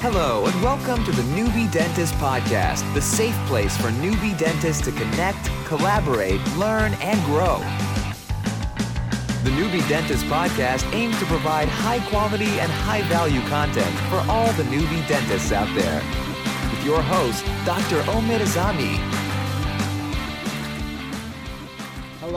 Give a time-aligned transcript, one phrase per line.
[0.00, 4.92] Hello, and welcome to the Newbie Dentist Podcast, the safe place for newbie dentists to
[4.92, 7.58] connect, collaborate, learn, and grow.
[9.42, 14.52] The Newbie Dentist Podcast aims to provide high quality and high value content for all
[14.52, 16.00] the newbie dentists out there.
[16.70, 18.00] With your host, Dr.
[18.02, 19.27] Omid Azami.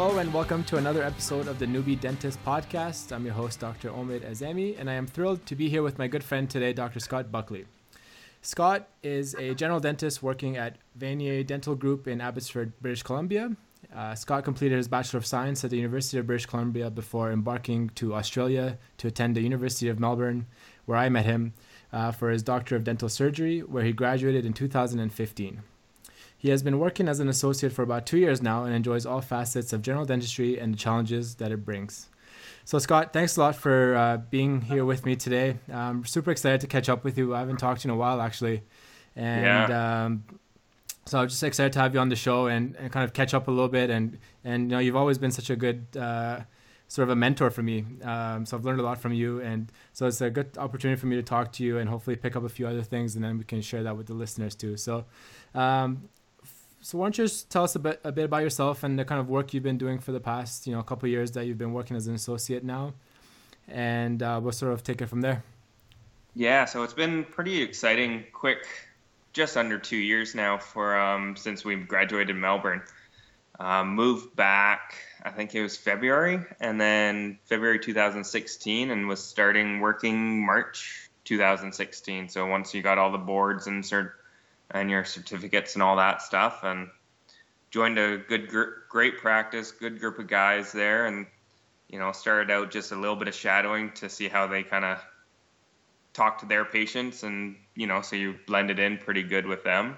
[0.01, 3.11] Hello and welcome to another episode of the Newbie Dentist Podcast.
[3.11, 3.91] I'm your host, Dr.
[3.91, 6.99] Omid Azami, and I am thrilled to be here with my good friend today, Dr.
[6.99, 7.65] Scott Buckley.
[8.41, 13.55] Scott is a general dentist working at Vanier Dental Group in Abbotsford, British Columbia.
[13.95, 17.89] Uh, Scott completed his Bachelor of Science at the University of British Columbia before embarking
[17.89, 20.47] to Australia to attend the University of Melbourne,
[20.87, 21.53] where I met him
[21.93, 25.61] uh, for his Doctor of Dental Surgery, where he graduated in 2015.
[26.41, 29.21] He has been working as an associate for about two years now and enjoys all
[29.21, 32.07] facets of general dentistry and the challenges that it brings.
[32.65, 35.57] So, Scott, thanks a lot for uh, being here with me today.
[35.71, 37.35] I'm super excited to catch up with you.
[37.35, 38.63] I haven't talked to you in a while, actually.
[39.15, 40.05] And yeah.
[40.05, 40.23] um,
[41.05, 43.35] so I'm just excited to have you on the show and, and kind of catch
[43.35, 43.91] up a little bit.
[43.91, 46.39] And, and you know, you've always been such a good uh,
[46.87, 47.85] sort of a mentor for me.
[48.01, 49.41] Um, so I've learned a lot from you.
[49.41, 52.35] And so it's a good opportunity for me to talk to you and hopefully pick
[52.35, 54.75] up a few other things and then we can share that with the listeners too.
[54.75, 55.05] So,
[55.53, 56.09] um,
[56.81, 59.05] so why don't you just tell us a bit a bit about yourself and the
[59.05, 61.57] kind of work you've been doing for the past you know couple years that you've
[61.57, 62.93] been working as an associate now,
[63.67, 65.43] and uh, we'll sort of take it from there.
[66.35, 68.65] Yeah, so it's been pretty exciting, quick,
[69.33, 72.81] just under two years now for um, since we graduated Melbourne.
[73.59, 79.81] Um, moved back, I think it was February, and then February 2016, and was starting
[79.81, 82.29] working March 2016.
[82.29, 84.13] So once you got all the boards and cert-
[84.71, 86.61] and your certificates and all that stuff.
[86.63, 86.89] And
[87.69, 91.25] joined a good, gr- great practice, good group of guys there, and
[91.87, 94.85] you know started out just a little bit of shadowing to see how they kind
[94.85, 94.97] of
[96.13, 99.97] talk to their patients, and you know so you blended in pretty good with them.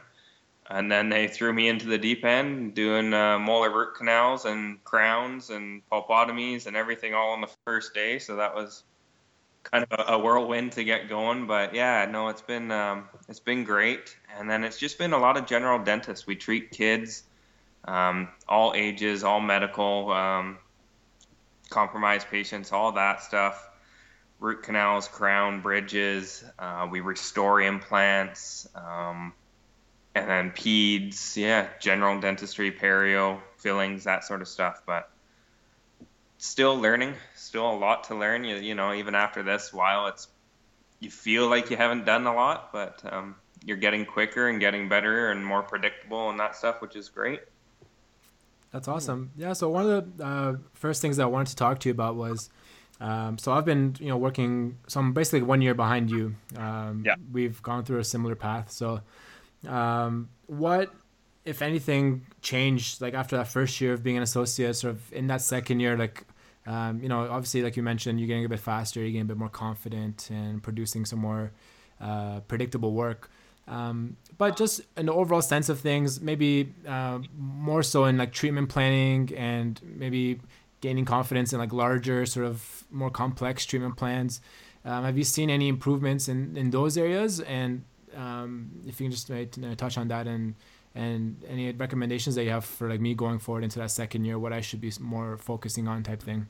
[0.69, 4.81] And then they threw me into the deep end, doing uh, molar root canals and
[4.85, 8.17] crowns and pulpotomies and everything all on the first day.
[8.17, 8.83] So that was
[9.63, 11.47] kind of a, a, whirlwind to get going.
[11.47, 14.15] But yeah, no, it's been um, it's been great.
[14.37, 16.27] And then it's just been a lot of general dentists.
[16.27, 17.23] We treat kids,
[17.85, 20.57] um, all ages, all medical, um,
[21.69, 23.69] compromised patients, all that stuff.
[24.39, 26.43] Root canals, crown, bridges.
[26.59, 29.33] Uh, we restore implants, um,
[30.15, 31.37] and then peds.
[31.37, 34.81] Yeah, general dentistry, perio, fillings, that sort of stuff.
[34.85, 35.09] But
[36.43, 38.43] still learning, still a lot to learn.
[38.43, 40.27] You, you know, even after this while, it's
[40.99, 44.89] you feel like you haven't done a lot, but um, you're getting quicker and getting
[44.89, 47.39] better and more predictable and that stuff, which is great.
[48.71, 49.31] That's awesome.
[49.37, 49.53] Yeah.
[49.53, 52.15] So one of the uh, first things that I wanted to talk to you about
[52.15, 52.49] was,
[52.99, 54.77] um, so I've been you know working.
[54.87, 56.35] So I'm basically one year behind you.
[56.57, 57.15] Um, yeah.
[57.31, 58.71] We've gone through a similar path.
[58.71, 59.01] So,
[59.67, 60.93] um, what
[61.45, 65.27] if anything changed like after that first year of being an associate, sort of in
[65.27, 66.25] that second year, like
[66.65, 69.25] um, you know, obviously, like you mentioned, you're getting a bit faster, you're getting a
[69.25, 71.51] bit more confident, and producing some more
[71.99, 73.29] uh, predictable work.
[73.67, 78.69] Um, but just an overall sense of things, maybe uh, more so in like treatment
[78.69, 80.39] planning and maybe
[80.81, 84.41] gaining confidence in like larger, sort of more complex treatment plans.
[84.83, 87.39] Um, have you seen any improvements in, in those areas?
[87.39, 87.83] And
[88.15, 90.55] um, if you can just uh, touch on that and
[90.95, 94.37] and any recommendations that you have for like me going forward into that second year,
[94.37, 96.47] what I should be more focusing on type thing.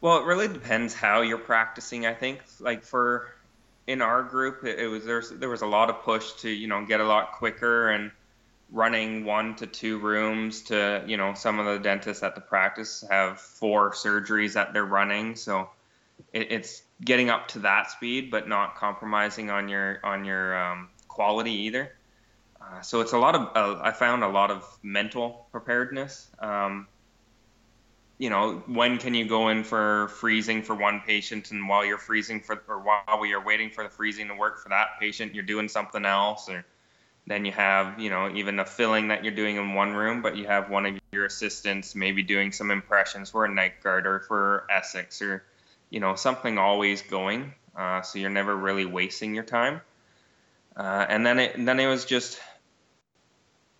[0.00, 2.06] Well, it really depends how you're practicing.
[2.06, 3.28] I think like for
[3.86, 6.84] in our group, it, it was there was a lot of push to you know
[6.84, 8.10] get a lot quicker and
[8.70, 13.02] running one to two rooms to you know some of the dentists at the practice
[13.10, 15.70] have four surgeries that they're running so
[16.34, 20.88] it, it's getting up to that speed but not compromising on your on your um,
[21.08, 21.90] quality either
[22.70, 26.28] uh, so it's a lot of uh, I found a lot of mental preparedness.
[26.38, 26.86] Um,
[28.18, 31.98] you know, when can you go in for freezing for one patient, and while you're
[31.98, 35.34] freezing for, or while we are waiting for the freezing to work for that patient,
[35.34, 36.64] you're doing something else, or
[37.28, 40.36] then you have, you know, even a filling that you're doing in one room, but
[40.36, 44.18] you have one of your assistants maybe doing some impressions for a night guard or
[44.20, 45.44] for Essix, or
[45.88, 47.54] you know, something always going.
[47.76, 49.80] Uh, so you're never really wasting your time.
[50.76, 52.40] Uh, and then it, then it was just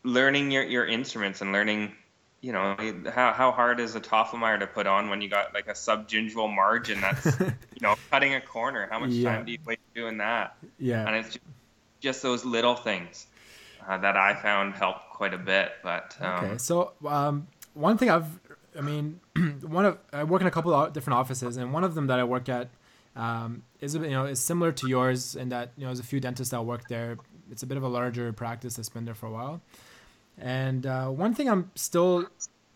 [0.05, 1.93] learning your, your instruments and learning
[2.41, 2.77] you know
[3.13, 6.55] how, how hard is a Tofflemire to put on when you got like a subgingival
[6.55, 9.35] margin that's you know cutting a corner how much yeah.
[9.35, 11.45] time do you waste doing that yeah and it's just,
[12.01, 13.27] just those little things
[13.89, 18.09] uh, that I found helped quite a bit but um, okay so um, one thing
[18.09, 18.29] I've
[18.77, 19.19] I mean
[19.63, 22.21] one of I work in a couple of different offices and one of them that
[22.21, 22.69] I work at
[23.19, 26.01] um, is a bit, you know is similar to yours in that you know there's
[26.01, 27.19] a few dentists that work there.
[27.51, 29.61] It's a bit of a larger practice that's been there for a while.
[30.41, 32.27] And uh, one thing I'm still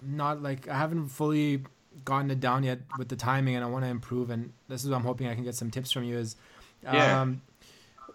[0.00, 1.62] not like I haven't fully
[2.04, 4.30] gotten it down yet with the timing, and I want to improve.
[4.30, 6.18] And this is what I'm hoping I can get some tips from you.
[6.18, 6.36] Is
[6.82, 7.20] Yeah.
[7.20, 7.42] um,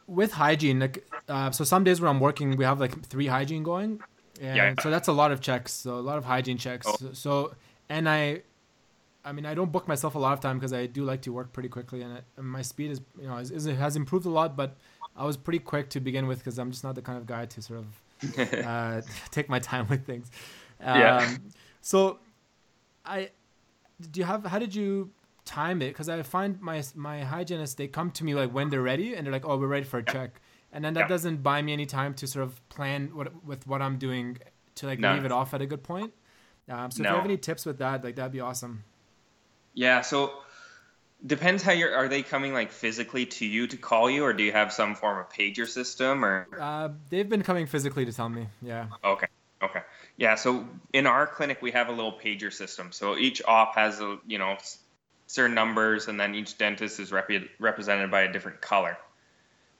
[0.08, 3.64] with hygiene, like uh, so some days when I'm working, we have like three hygiene
[3.64, 4.02] going,
[4.42, 4.76] and Yeah.
[4.82, 5.72] so that's a lot of checks.
[5.74, 6.88] So a lot of hygiene checks.
[6.88, 6.96] Oh.
[7.00, 7.56] So, so
[7.90, 8.42] and I,
[9.24, 11.32] I mean, I don't book myself a lot of time because I do like to
[11.32, 14.26] work pretty quickly, and, it, and my speed is you know is, is, has improved
[14.26, 14.56] a lot.
[14.58, 14.76] But
[15.16, 17.46] I was pretty quick to begin with because I'm just not the kind of guy
[17.46, 17.86] to sort of
[18.66, 20.32] uh, take my time with things.
[20.82, 21.36] Um, Yeah.
[21.82, 22.20] So,
[23.06, 23.30] I
[24.12, 25.12] do you have how did you
[25.46, 25.88] time it?
[25.90, 29.26] Because I find my my hygienists they come to me like when they're ready and
[29.26, 30.42] they're like, oh, we're ready for a check,
[30.74, 31.08] and then that Yeah.
[31.08, 34.38] doesn't buy me any time to sort of plan what with what I'm doing
[34.76, 35.14] to like No.
[35.14, 36.14] leave it off at a good point.
[36.70, 38.84] Um, so if you have any tips with that, like that'd be awesome.
[39.74, 40.34] Yeah, so
[41.26, 41.96] depends how you're.
[41.96, 44.96] Are they coming like physically to you to call you, or do you have some
[44.96, 46.24] form of pager system?
[46.24, 48.48] Or Uh, they've been coming physically to tell me.
[48.62, 48.88] Yeah.
[49.04, 49.28] okay,
[49.62, 49.82] okay,
[50.18, 50.36] yeah.
[50.36, 52.92] So in our clinic, we have a little pager system.
[52.92, 54.58] So each op has a you know
[55.28, 57.30] certain numbers, and then each dentist is rep-
[57.60, 58.98] represented by a different color.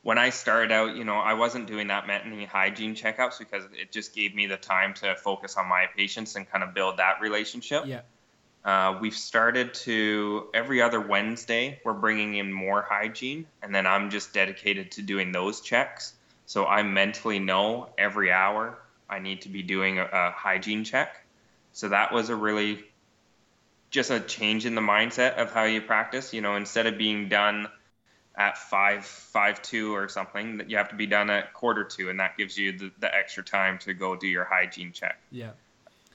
[0.04, 3.92] When I started out, you know, I wasn't doing that many hygiene checkups because it
[3.92, 7.20] just gave me the time to focus on my patients and kind of build that
[7.20, 7.84] relationship.
[7.86, 8.02] Yeah.
[8.68, 14.10] Uh, we've started to every other Wednesday, we're bringing in more hygiene, and then I'm
[14.10, 16.14] just dedicated to doing those checks.
[16.48, 18.78] So I mentally know every hour
[19.10, 21.26] I need to be doing a, a hygiene check.
[21.72, 22.84] So that was a really
[23.90, 26.34] just a change in the mindset of how you practice.
[26.34, 27.70] You know, instead of being done
[28.36, 32.10] at five five two or something, that you have to be done at quarter two,
[32.10, 35.18] and that gives you the, the extra time to go do your hygiene check.
[35.32, 35.52] Yeah.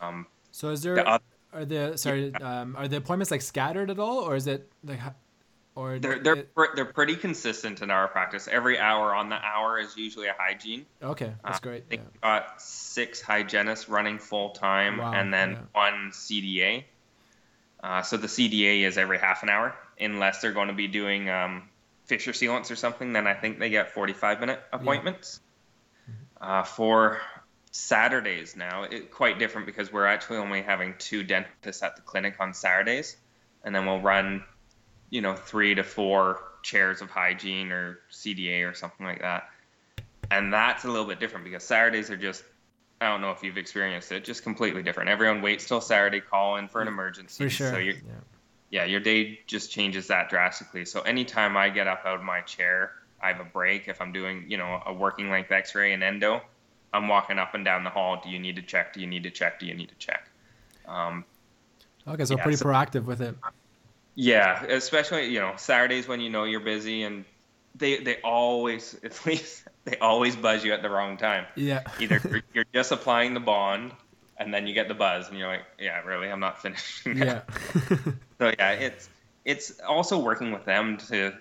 [0.03, 1.23] Um, So is there the oth-
[1.53, 5.01] are the sorry um, are the appointments like scattered at all, or is it like
[5.75, 8.49] or They're they're it- they're pretty consistent in our practice.
[8.51, 10.85] Every hour on the hour is usually a hygiene.
[11.03, 11.33] okay?
[11.45, 11.85] That's Uh, great.
[11.91, 12.01] I Yeah.
[12.23, 15.59] got six hygienists running full time, Wow, and then yeah.
[15.73, 16.85] one CDA.
[17.83, 21.29] Uh, so the CDA is every half an hour, unless they're going to be doing
[21.31, 21.69] um,
[22.05, 23.13] fissure sealants or something.
[23.15, 25.41] Then I think they get 45 minute appointments.
[26.09, 26.51] Mm-hmm.
[26.51, 27.21] Uh, for
[27.73, 32.37] Saturdays now, it quite different because we're actually only having two dentists at the clinic
[32.39, 33.17] on Saturdays,
[33.65, 34.45] and then we'll run,
[35.09, 39.49] you know, three to four chairs of hygiene or CDA or something like that.
[40.31, 42.45] And that's a little bit different because Saturdays are just
[43.01, 45.11] I don't know if you've experienced it, just completely different.
[45.11, 47.45] Everyone waits till Saturday, call in for an emergency.
[47.45, 47.71] For sure.
[47.73, 47.95] So yeah.
[48.71, 50.85] yeah, your day just changes that drastically.
[50.85, 53.89] So anytime I get up out of my chair, I have a break.
[53.89, 56.43] If I'm doing, you know, a working length X-ray and endo,
[56.93, 58.21] I'm walking up and down the hall.
[58.23, 58.93] Do you need to check?
[58.93, 59.59] Do you need to check?
[59.61, 60.29] Do you need to check?
[60.87, 61.25] Um,
[62.07, 63.37] Okay, so Yeah, pretty so- proactive with it.
[64.15, 67.25] yeah, especially you know Saturdays when you know you're busy and
[67.77, 71.47] they they always at least they always buzz you at the wrong time.
[71.55, 71.83] Yeah.
[72.01, 73.93] Either you're, you're just applying the bond
[74.39, 77.07] and then you get the buzz and you're like, yeah, really, I'm not finished.
[77.07, 77.43] yeah.
[78.41, 79.09] So yeah, it's
[79.45, 81.33] it's also working with them to,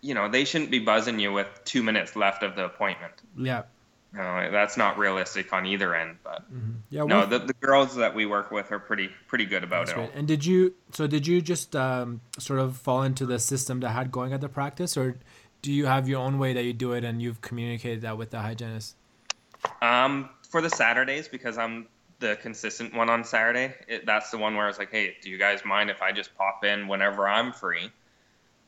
[0.00, 3.12] you know, they shouldn't be buzzing you with two minutes left of the appointment.
[3.38, 3.62] yeah.
[4.12, 6.16] Know, that's not realistic on either end.
[6.24, 6.44] But
[6.90, 7.04] Yeah.
[7.04, 9.94] no, the, the girls that we work with are pretty pretty good about it.
[9.94, 10.10] great.
[10.14, 13.90] And did you so did you just um, sort of fall into the system that
[13.90, 15.16] had going at the practice, or
[15.62, 18.30] do you have your own way that you do it and you've communicated that with
[18.30, 18.96] the hygienist?
[19.82, 21.86] Um, for the Saturdays, because I'm
[22.18, 25.30] the consistent one on Saturday, it, that's the one where I was like, hey, do
[25.30, 27.90] you guys mind if I just pop in whenever I'm free?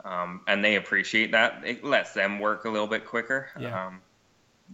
[0.04, 1.62] Um, and they appreciate that.
[1.64, 3.48] It lets them work a little bit quicker.
[3.58, 3.86] Yeah.
[3.86, 4.00] Um,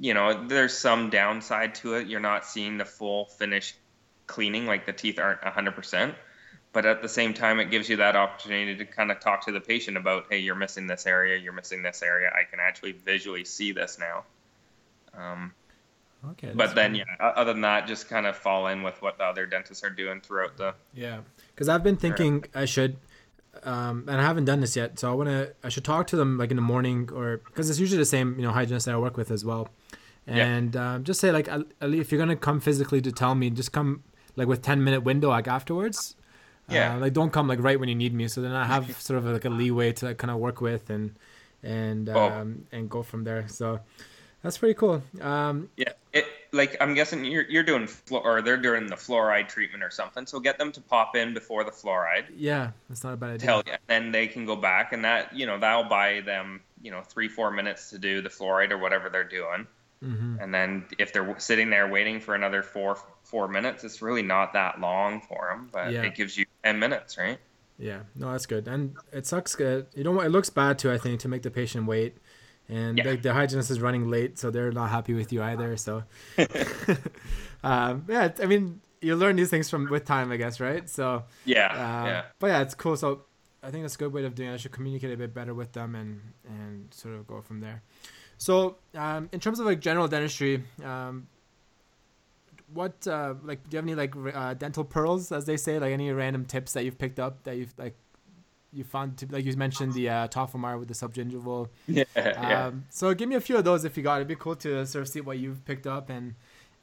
[0.00, 2.06] you know, there's some downside to it.
[2.08, 3.76] You're not seeing the full finished
[4.26, 6.14] cleaning, like the teeth aren't 100%.
[6.72, 9.52] But at the same time, it gives you that opportunity to kind of talk to
[9.52, 12.30] the patient about, hey, you're missing this area, you're missing this area.
[12.30, 14.24] I can actually visually see this now.
[15.16, 15.52] Um,
[16.30, 16.50] Okay.
[16.52, 16.98] but then, cool.
[16.98, 19.90] yeah, other than that, just kind of fall in with what the other dentists are
[19.90, 20.74] doing throughout the.
[20.92, 21.20] Yeah,
[21.54, 22.96] because I've been thinking I should,
[23.62, 24.98] um, and I haven't done this yet.
[24.98, 27.78] So I wanna, I should talk to them like in the morning, or because it's
[27.78, 29.68] usually the same, you know, hygienist that I work with as well,
[30.28, 30.46] Yeah.
[30.46, 33.34] and um, just say like, at at least if you're gonna come physically to tell
[33.34, 34.02] me, just come
[34.36, 36.14] like with ten minute window like afterwards.
[36.68, 36.96] Yeah.
[36.96, 38.28] Uh, like don't come like right when you need me.
[38.28, 40.90] So then I have sort of like a leeway to like, kind of work with
[40.90, 41.14] and
[41.62, 42.28] and Oh.
[42.28, 43.48] um, and go from there.
[43.48, 43.80] So
[44.42, 45.02] that's pretty cool.
[45.20, 49.82] Um, Yeah, it like I'm guessing you're you're doing or they're doing the fluoride treatment
[49.82, 50.26] or something.
[50.26, 52.26] So get them to pop in before the fluoride.
[52.36, 53.46] yeah, that's not a bad idea.
[53.46, 56.90] Tell you, then they can go back, and that you know that'll buy them you
[56.90, 59.66] know three four minutes to do the fluoride or whatever they're doing.
[60.02, 64.22] Hmm And then if they're sitting there waiting for another four four minutes, it's really
[64.22, 66.02] not that long for them, but Yeah.
[66.04, 67.38] it gives you ten minutes, right?
[67.78, 69.54] Yeah, no, that's good, and it sucks.
[69.54, 69.86] Good.
[69.94, 70.20] You know?
[70.20, 70.90] It looks bad too.
[70.90, 72.16] I think to make the patient wait,
[72.68, 73.04] and Yeah.
[73.10, 75.76] like the hygienist is running late, so they're not happy with you either.
[75.76, 76.02] So,
[77.62, 80.88] um, yeah, I mean, you learn these things from with time, I guess, right?
[80.88, 82.22] So, Yeah, um, yeah.
[82.38, 82.96] but yeah, it's cool.
[82.96, 83.24] So,
[83.62, 84.54] I think that's a good way of doing it.
[84.54, 87.82] I should communicate a bit better with them and and sort of go from there.
[88.38, 91.26] So, um, in terms of like general dentistry, um,
[92.72, 95.92] what uh, like do you have any like uh, dental pearls, as they say, like
[95.92, 97.94] any random tips that you've picked up that you've like
[98.72, 101.68] you found to like you mentioned the uh, Tofflemire with the subgingival.
[101.86, 102.66] Yeah, yeah.
[102.66, 104.14] Um, so give me a few of those if you got.
[104.14, 104.18] it.
[104.18, 106.34] It'd be cool to sort of see what you've picked up and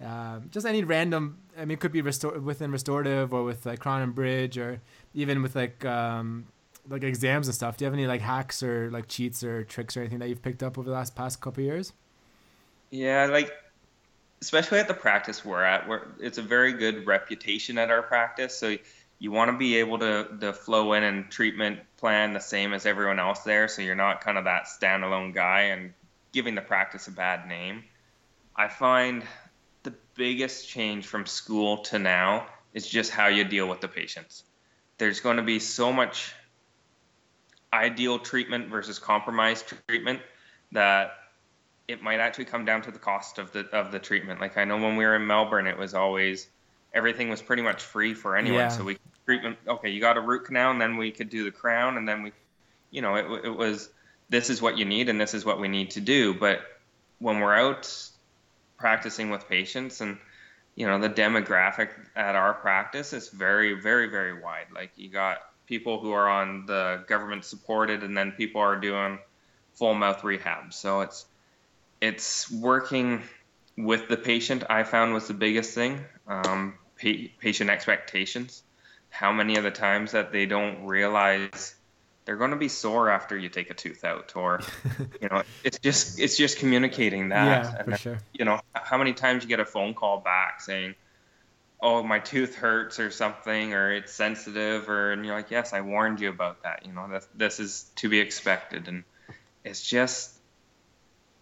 [0.04, 1.38] um, just any random.
[1.58, 4.82] I mean, it could be restor- within restorative or with like crown and bridge or
[5.14, 6.48] even with like um,
[6.90, 7.78] like exams and stuff.
[7.78, 10.42] Do you have any like hacks or like cheats or tricks or anything that you've
[10.42, 11.94] picked up over the last past couple years?
[12.92, 13.52] Yeah, like
[14.42, 18.58] especially at the practice we're at, where it's a very good reputation at our practice.
[18.58, 18.78] So
[19.20, 22.86] you want to be able to to flow in and treatment plan the same as
[22.86, 25.94] everyone else there, so you're not kind of that standalone guy and
[26.32, 27.84] giving the practice a bad name.
[28.56, 29.24] I find
[29.84, 34.44] the biggest change from school to now is just how you deal with the patients.
[34.98, 36.34] There's going to be so much
[37.76, 40.22] ideal treatment versus compromised treatment
[40.72, 41.14] that
[41.88, 44.42] it might actually come down to the cost of the of the treatment.
[44.42, 46.48] Like I know when we were in Melbourne, it was always
[46.94, 48.60] everything was pretty much free for anyone.
[48.60, 48.70] Yeah.
[48.70, 51.52] So we treatment okay, you got a root canal, and then we could do the
[51.52, 52.32] crown, and then we,
[52.92, 53.90] you know, it it was
[54.30, 56.34] this is what you need and this is what we need to do.
[56.34, 56.62] But
[57.20, 58.10] when we're out
[58.78, 60.18] practicing with patients and
[60.76, 65.38] you know the demographic at our practice is very very very wide like you got
[65.66, 69.20] people who are on the government supported and then people are doing
[69.74, 70.74] full mouth rehab.
[70.74, 71.26] So it's
[72.02, 73.24] it's working
[73.78, 78.64] with the patient i found was the biggest thing um, pa- patient expectations.
[79.10, 81.76] How many of the times that they don't realize
[82.26, 84.62] they're going to be sore after you take a tooth out or
[85.22, 87.64] you know it's just it's just communicating that.
[87.66, 88.18] Yeah, And for sure.
[88.34, 90.96] you know how many times you get a phone call back saying
[91.82, 95.82] oh my tooth hurts or something or it's sensitive or and you're like yes i
[95.82, 99.04] warned you about that you know that this is to be expected and
[99.64, 100.32] it's just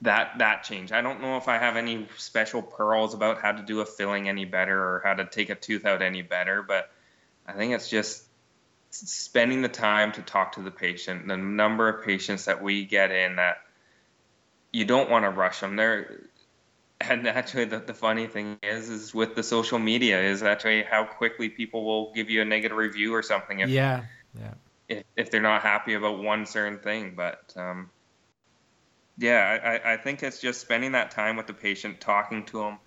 [0.02, 0.92] that that change.
[0.92, 4.28] I don't know if i have any special pearls about how to do a filling
[4.28, 6.92] any better or how to take a tooth out any better but
[7.48, 8.24] i think it's just
[8.92, 13.12] spending the time to talk to the patient the number of patients that we get
[13.12, 13.58] in that
[14.72, 16.22] you don't want to rush them they're
[17.10, 21.04] and actually the, the funny thing is is with the social media is actually how
[21.04, 24.04] quickly people will give you a negative review or something if, Yeah,
[24.40, 24.54] yeah.
[24.88, 27.90] if, if they're not happy about one certain thing but um,
[29.18, 32.80] yeah I, I- think it's just spending that time with the patient talking to them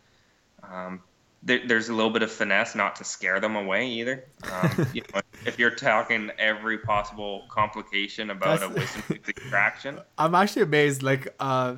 [0.63, 1.03] um,
[1.43, 5.03] there, there's a little bit of finesse not to scare them away either um, you
[5.15, 10.63] know, if you're talking every possible complication about a That's- wisdom tooth extraction I'm actually
[10.63, 11.03] amazed.
[11.03, 11.77] Like, uh,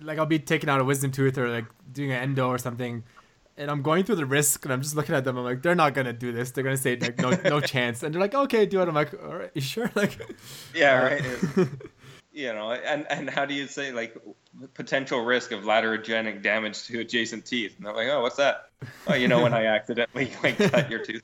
[0.00, 3.04] like I'll be taking out a wisdom tooth or like doing an endo or something,
[3.56, 5.36] and I'm going through the risk, and I'm just looking at them.
[5.36, 6.50] I'm like, they're not gonna do this.
[6.50, 8.02] They're gonna say like, no, no chance.
[8.02, 8.88] And they're like, okay, do it.
[8.88, 9.90] I'm like, all right, you sure?
[9.96, 10.18] Like,
[10.74, 11.68] yeah uh, right
[12.32, 14.16] you know, and and how do you say like
[14.74, 17.74] potential risk of iatrogenic damage to adjacent teeth?
[17.76, 18.70] And they're like, oh, what's that?
[19.06, 21.22] Oh, you know, when I accidentally like cut your tooth.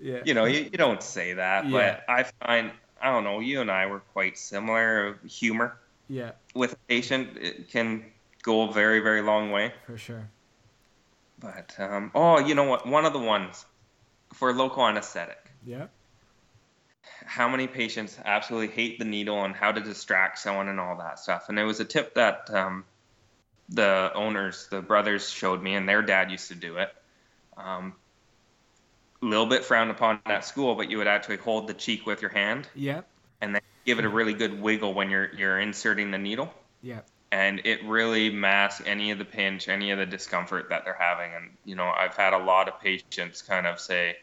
[0.00, 1.98] yeah, you know, you, you don't say that, Yeah.
[2.06, 2.70] but I find
[3.02, 3.40] I don't know.
[3.40, 5.08] You and I were quite similar.
[5.08, 5.76] of Humor
[6.12, 8.04] yeah, with a patient it can
[8.42, 9.72] go a very very long way.
[9.86, 10.28] for sure.
[11.38, 12.86] But um, oh, you know what?
[12.86, 13.64] One of the ones
[14.34, 15.50] for local anesthetic.
[15.64, 15.86] Yeah,
[17.24, 21.18] how many patients absolutely hate the needle and how to distract someone and all that
[21.18, 21.48] stuff.
[21.48, 22.84] And it was a tip that um,
[23.70, 26.94] the owners, the brothers, showed me, and their dad used to do it.
[27.56, 27.94] Um,
[29.22, 32.20] a little bit frowned upon at school, but you would actually hold the cheek with
[32.20, 33.02] your hand yeah,
[33.40, 37.00] and then give it a really good wiggle when you're you're inserting the needle, yeah,
[37.30, 41.32] and it really masks any of the pinch, any of the discomfort that they're having.
[41.34, 44.16] And you know, I've had a lot of patients kind of say,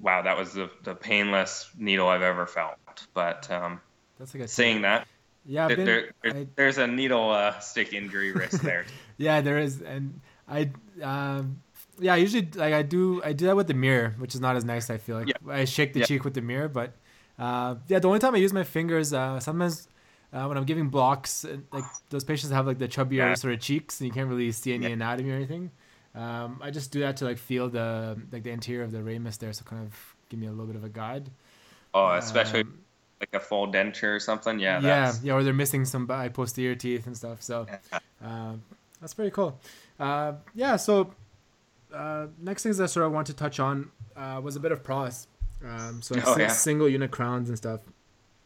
[0.00, 2.76] "Wow, that was the the painless needle I've ever felt."
[3.14, 3.80] But um,
[4.18, 4.50] that's a good.
[4.50, 5.06] saying that,
[5.44, 8.84] yeah, I've there, been, there- I- there's a needle uh, stick injury risk there.
[9.18, 10.70] Yeah, there is, and I,
[11.02, 11.62] um,
[11.98, 14.56] yeah, I usually like I do I do that with the mirror, which is not
[14.56, 14.90] as nice.
[14.90, 15.52] I feel like Yeah.
[15.52, 16.04] I shake the Yeah.
[16.06, 16.92] cheek with the mirror, but
[17.38, 19.88] uh, yeah, the only time I use my fingers, uh, sometimes
[20.32, 23.34] uh, when I'm giving blocks, uh, like those patients have like the chubbier Yeah.
[23.34, 24.92] sort of cheeks, and you can't really see any Yeah.
[24.92, 25.70] anatomy or anything.
[26.14, 29.36] Um, I just do that to like feel the like the interior of the ramus
[29.36, 31.30] there, so kind of give me a little bit of a guide.
[31.94, 32.78] oh, especially Um,
[33.20, 34.58] like a full denture or something.
[34.58, 37.40] Yeah, yeah, that's, yeah, or they're missing some posterior teeth and stuff.
[37.42, 37.66] So
[38.22, 38.62] um,
[39.00, 39.58] that's pretty cool.
[39.98, 41.14] Uh, yeah, so
[41.94, 44.82] uh, next things I sort of want to touch on uh, was a bit of
[44.84, 45.26] pros.
[45.64, 46.48] Um, so like Oh, yeah.
[46.48, 47.80] single unit crowns and stuff.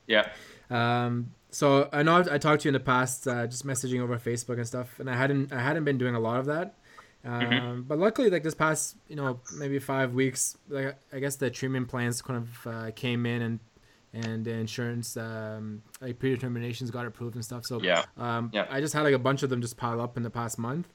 [0.06, 0.28] Yeah.
[0.70, 4.00] Um, so I know I've, I talked to you in the past, uh, just messaging
[4.00, 6.74] over Facebook and stuff, and I hadn't I hadn't been doing a lot of that.
[7.24, 7.80] Um, Mm-hmm.
[7.82, 11.88] But luckily, like this past you know maybe five weeks, like I guess the treatment
[11.88, 13.58] plans kind of uh, came in and
[14.12, 17.64] and the insurance um, like predeterminations got approved and stuff.
[17.66, 18.04] So Yeah.
[18.16, 18.66] um, Yeah.
[18.70, 20.88] I just had like a bunch of them just pile up in the past month.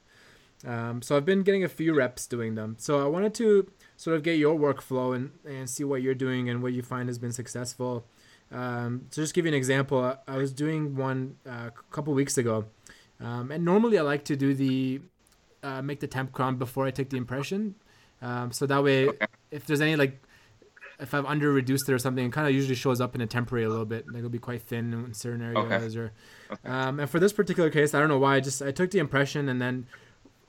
[0.64, 2.76] Um, so I've been getting a few reps doing them.
[2.78, 6.48] So I wanted to sort of get your workflow and, and see what you're doing
[6.48, 8.04] and what you find has been successful.
[8.50, 12.14] Um, to just give you an example, I, I was doing one uh, a couple
[12.14, 12.66] weeks ago,
[13.20, 15.00] um, and normally I like to do the
[15.64, 17.74] uh, make the temp crown before I take the impression,
[18.22, 19.26] um, so that way Okay.
[19.50, 20.22] if there's any like
[21.00, 23.26] if I've under reduced it or something, it kind of usually shows up in a
[23.26, 24.06] temporary a little bit.
[24.06, 25.96] Like it'll be quite thin in certain areas.
[25.96, 26.12] Or,
[26.64, 28.36] um, and for this particular case, I don't know why.
[28.36, 29.86] I just I took the impression and then,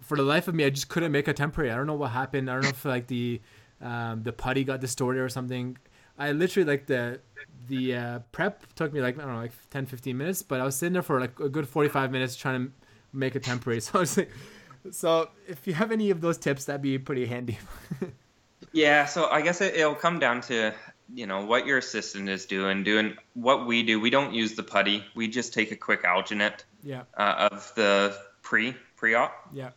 [0.07, 1.71] for the life of me, I just couldn't make a temporary.
[1.71, 2.49] I don't know what happened.
[2.49, 3.41] I don't know if like the,
[3.81, 5.77] um, the putty got distorted or something.
[6.17, 7.19] I literally like the,
[7.67, 10.63] the uh, prep took me like I don't know like 10, 15 minutes, but I
[10.63, 12.71] was sitting there for like a good forty five minutes trying to
[13.13, 13.81] make a temporary.
[13.81, 14.31] So I was like,
[14.89, 17.59] so if you have any of those tips, that'd be pretty handy.
[18.71, 20.73] Yeah, so I guess it, it'll come down to
[21.13, 22.83] you know what your assistant is doing.
[22.83, 23.99] Doing what we do.
[23.99, 25.03] We don't use the putty.
[25.15, 29.69] We just take a quick alginate yeah, uh, of the pre pre op, yeah,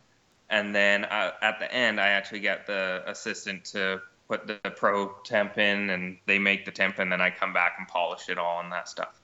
[0.51, 5.13] and then uh, at the end, I actually get the assistant to put the pro
[5.23, 8.37] temp in, and they make the temp, and then I come back and polish it
[8.37, 9.19] all and that stuff.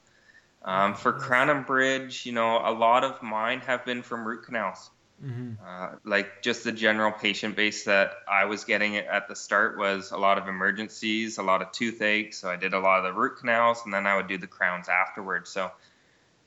[0.63, 4.45] Um, for crown and bridge, you know, a lot of mine have been from root
[4.45, 4.89] canals.
[5.21, 9.77] hmm Uh, like just the general patient base that I was getting at the start
[9.77, 12.33] was a lot of emergencies, a lot of toothache.
[12.33, 14.47] So I did a lot of the root canals, and then I would do the
[14.47, 15.49] crowns afterwards.
[15.49, 15.71] So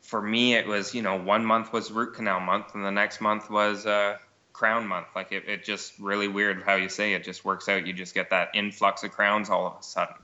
[0.02, 3.20] for me, it was you know one month was root canal month, and the next
[3.20, 4.18] month was uh,
[4.52, 5.06] crown month.
[5.14, 7.86] Like it, it just really weird how you say it just works out.
[7.86, 10.16] You just get that influx of crowns all of a sudden.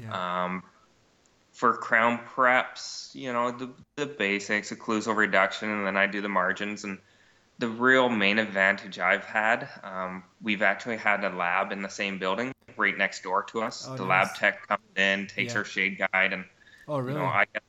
[0.00, 0.44] yeah.
[0.44, 0.62] Um,
[1.52, 6.28] for crown preps, you know, the, the basics, occlusal reduction, and then I do the
[6.28, 6.84] margins.
[6.84, 6.98] And
[7.58, 12.18] the real main advantage I've had, um, we've actually had a lab in the same
[12.20, 13.86] building right next door to us.
[13.88, 14.28] Oh, the nice.
[14.28, 15.58] lab tech comes in, takes Yeah.
[15.58, 16.44] our shade guide, and
[16.86, 17.18] oh, you really?
[17.18, 17.62] know, I get.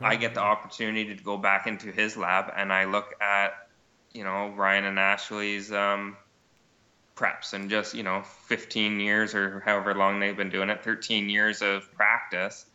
[0.00, 3.65] I get the opportunity to go back into his lab and I look at,
[4.16, 6.16] you know, Ryan and Ashley's um,
[7.16, 11.28] preps and just, you know, 15 years or however long they've been doing it, 13
[11.30, 12.66] years of practice.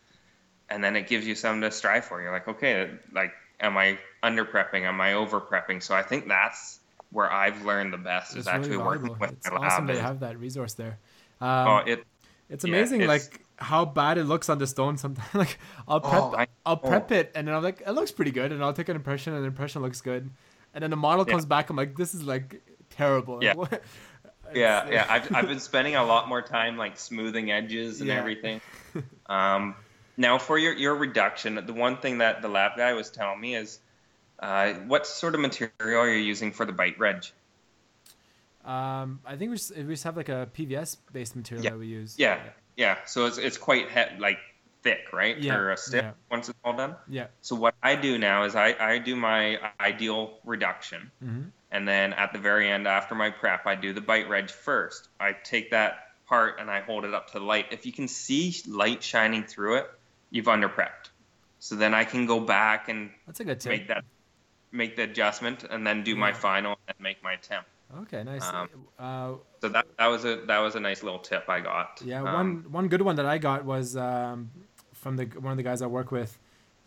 [0.68, 2.22] And then it gives you something to strive for.
[2.22, 4.82] You're like, okay, like, am I under prepping?
[4.82, 5.82] Am I over prepping?
[5.82, 9.16] So I think that's where I've learned the best is really actually working valuable.
[9.20, 9.96] with It's my awesome lab.
[9.96, 10.98] and- have that resource there.
[11.42, 12.04] oh, Um, it,
[12.48, 14.96] it's yeah, amazing, it's- like how bad it looks on the stone.
[14.96, 17.16] Sometimes, like I'll prep, Oh, I I'll prep know.
[17.18, 19.42] it, and then I'm like, it looks pretty good, and I'll take an impression, and
[19.42, 20.30] the impression looks good,
[20.74, 21.32] and then the model Yeah.
[21.32, 21.70] comes back.
[21.70, 23.42] I'm like, this is like terrible.
[23.42, 23.54] Yeah.
[24.54, 28.18] yeah yeah I've, I've been spending a lot more time like smoothing edges and Yeah.
[28.18, 28.60] everything
[29.26, 29.74] um,
[30.18, 33.56] now for your, your reduction the one thing that the lab guy was telling me
[33.56, 33.78] is
[34.40, 37.24] uh, what sort of material are you using for the bite reg
[38.64, 41.70] Um, I think we just, we just have like a PVS based material Yeah.
[41.70, 42.16] that we use.
[42.18, 42.38] yeah
[42.76, 44.38] yeah so it's, it's quite he- like
[44.82, 46.12] thick right Yeah, or a stiff yeah.
[46.30, 47.26] once it's all done Yeah.
[47.40, 51.42] so what i do now is i, I do my ideal reduction hmm
[51.72, 55.08] And then at the very end, after my prep, I do the bite reg first.
[55.18, 55.92] I take that
[56.28, 57.66] part and I hold it up to the light.
[57.76, 59.86] If you can see light shining through it,
[60.34, 61.06] you've under prepped.
[61.66, 63.70] So then I can go back and That's a good tip.
[63.72, 64.04] make that
[64.70, 67.68] make the adjustment and then do my final and make my attempt.
[68.02, 68.44] Okay, nice.
[68.44, 68.68] Um,
[68.98, 72.00] uh, So that that was a that was a nice little tip I got.
[72.04, 72.48] Yeah, Um, one
[72.80, 74.50] one good one that I got was um,
[75.02, 76.38] from the one of the guys I work with.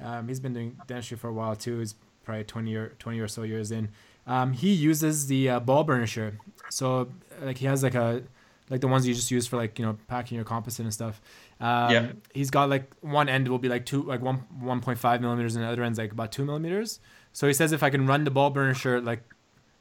[0.04, 1.80] Um, he's been doing dentistry for a while too.
[1.80, 3.90] He's probably twenty or twenty or so years in.
[4.26, 6.38] Um, he uses the uh, ball burnisher.
[6.70, 7.10] So
[7.42, 8.24] like he has like a
[8.70, 11.22] like the ones you just use for like you know packing your composite and stuff.
[11.60, 12.12] Um, Yeah.
[12.34, 15.56] He's got like one end will be like two like one one point five millimeters
[15.56, 17.00] and the other end's like about two millimeters.
[17.34, 19.22] So he says if I can run the ball burnisher like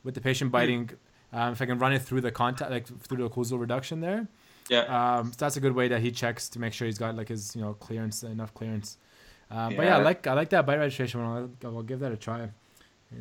[0.03, 0.91] with the patient biting,
[1.33, 4.27] um, if I can run it through the contact like through the occlusal reduction there.
[4.69, 5.19] Yeah.
[5.19, 7.29] Um, so that's a good way that he checks to make sure he's got like
[7.29, 8.97] his you know clearance enough clearance.
[9.51, 11.57] Um, But yeah, I like I like that bite registration one.
[11.63, 12.49] I'll, I'll give that a try.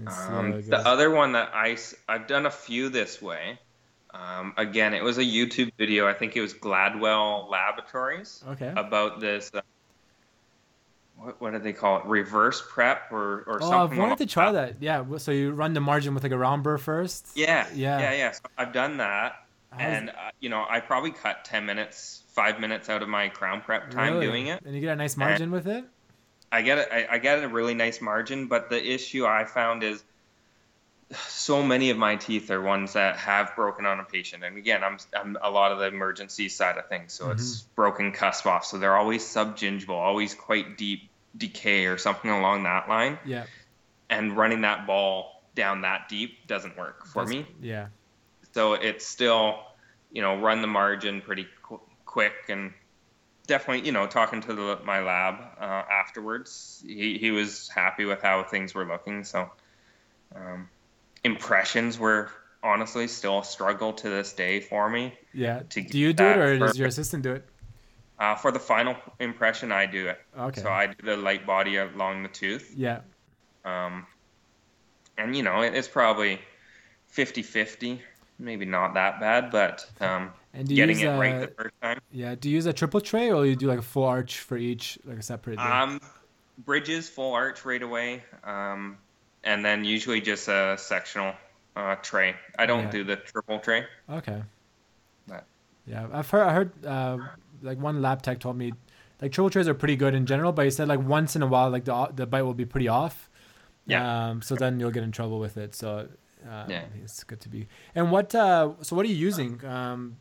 [0.08, 1.78] Uh, Um, the other one that I
[2.08, 3.60] I've done a few this way.
[4.14, 6.08] Um, again, it was a YouTube video.
[6.08, 8.44] I think it was Gladwell Laboratories.
[8.48, 8.72] okay.
[8.76, 9.50] about this.
[9.54, 9.62] Uh,
[11.18, 12.06] what, what do they call it?
[12.06, 13.98] Reverse prep or, or oh, something.
[13.98, 14.76] I've wanted to try that.
[14.82, 15.04] Yeah.
[15.18, 17.30] So you run the margin with like a round burr first.
[17.36, 18.00] Yeah, Yeah.
[18.00, 18.32] yeah, yeah.
[18.32, 19.43] So I've done that,
[19.80, 23.62] and uh, you know, I probably cut ten minutes, five minutes out of my crown
[23.62, 24.26] prep time Really?
[24.28, 24.62] doing it.
[24.66, 25.86] And you get a nice margin with it.
[26.52, 26.90] I get it.
[26.92, 30.04] I, I get a really nice margin, but the issue I found is
[31.28, 34.84] so many of my teeth are ones that have broken on a patient, and again,
[34.84, 38.66] I'm I'm a lot of the emergency side of things, so it's broken cusp off,
[38.66, 43.46] so they're always subgingival, always quite deep decay or something along that line, Yeah.
[44.10, 47.56] and running that ball down that deep doesn't work for That's- me.
[47.62, 47.88] Yeah.
[48.54, 49.60] So it's still,
[50.12, 52.74] you know, run the margin pretty qu- quick and
[53.48, 58.22] definitely, you know, talking to the, my lab uh, afterwards, he, he was happy with
[58.22, 59.24] how things were looking.
[59.24, 59.50] So
[60.36, 60.70] um,
[61.24, 62.30] impressions were
[62.62, 65.14] honestly still a struggle to this day for me.
[65.34, 65.64] Yeah.
[65.70, 67.46] To Do you do it or does your assistant do it?
[68.20, 70.20] Uh, for the final impression, I do it.
[70.38, 70.62] Okay.
[70.62, 72.72] So I do the light body along the tooth.
[72.78, 73.02] Yeah.
[73.66, 74.06] Um,
[75.18, 76.40] and, you know, it, it's probably
[77.08, 78.02] 50 50.
[78.44, 82.02] Maybe not that bad, but um, And do you getting it right the first time.
[82.12, 82.36] Yeah.
[82.36, 85.00] Do you use a triple tray or you do like a full arch for each,
[85.06, 85.56] like a separate?
[85.58, 85.64] day?
[85.64, 86.02] Um,
[86.66, 88.98] bridges full arch right away, um,
[89.46, 91.34] and then usually just a sectional
[91.78, 92.36] uh, tray.
[92.60, 92.92] I don't Yeah.
[92.92, 93.86] do the triple tray.
[94.10, 94.44] Okay.
[95.26, 95.46] But-
[95.88, 96.44] Yeah, I've heard.
[96.44, 97.18] I heard uh,
[97.62, 98.74] like one lab tech told me
[99.22, 101.48] like triple trays are pretty good in general, but he said like once in a
[101.48, 103.30] while like the the bite will be pretty off.
[103.88, 104.28] Yeah.
[104.32, 104.42] Um.
[104.42, 105.76] So then you'll get in trouble with it.
[105.76, 106.10] So.
[106.50, 106.84] Um, Yeah.
[107.04, 107.68] It's good to be.
[107.96, 108.34] And what?
[108.36, 108.74] Uh.
[108.82, 109.64] So what are you using?
[109.66, 110.18] Um.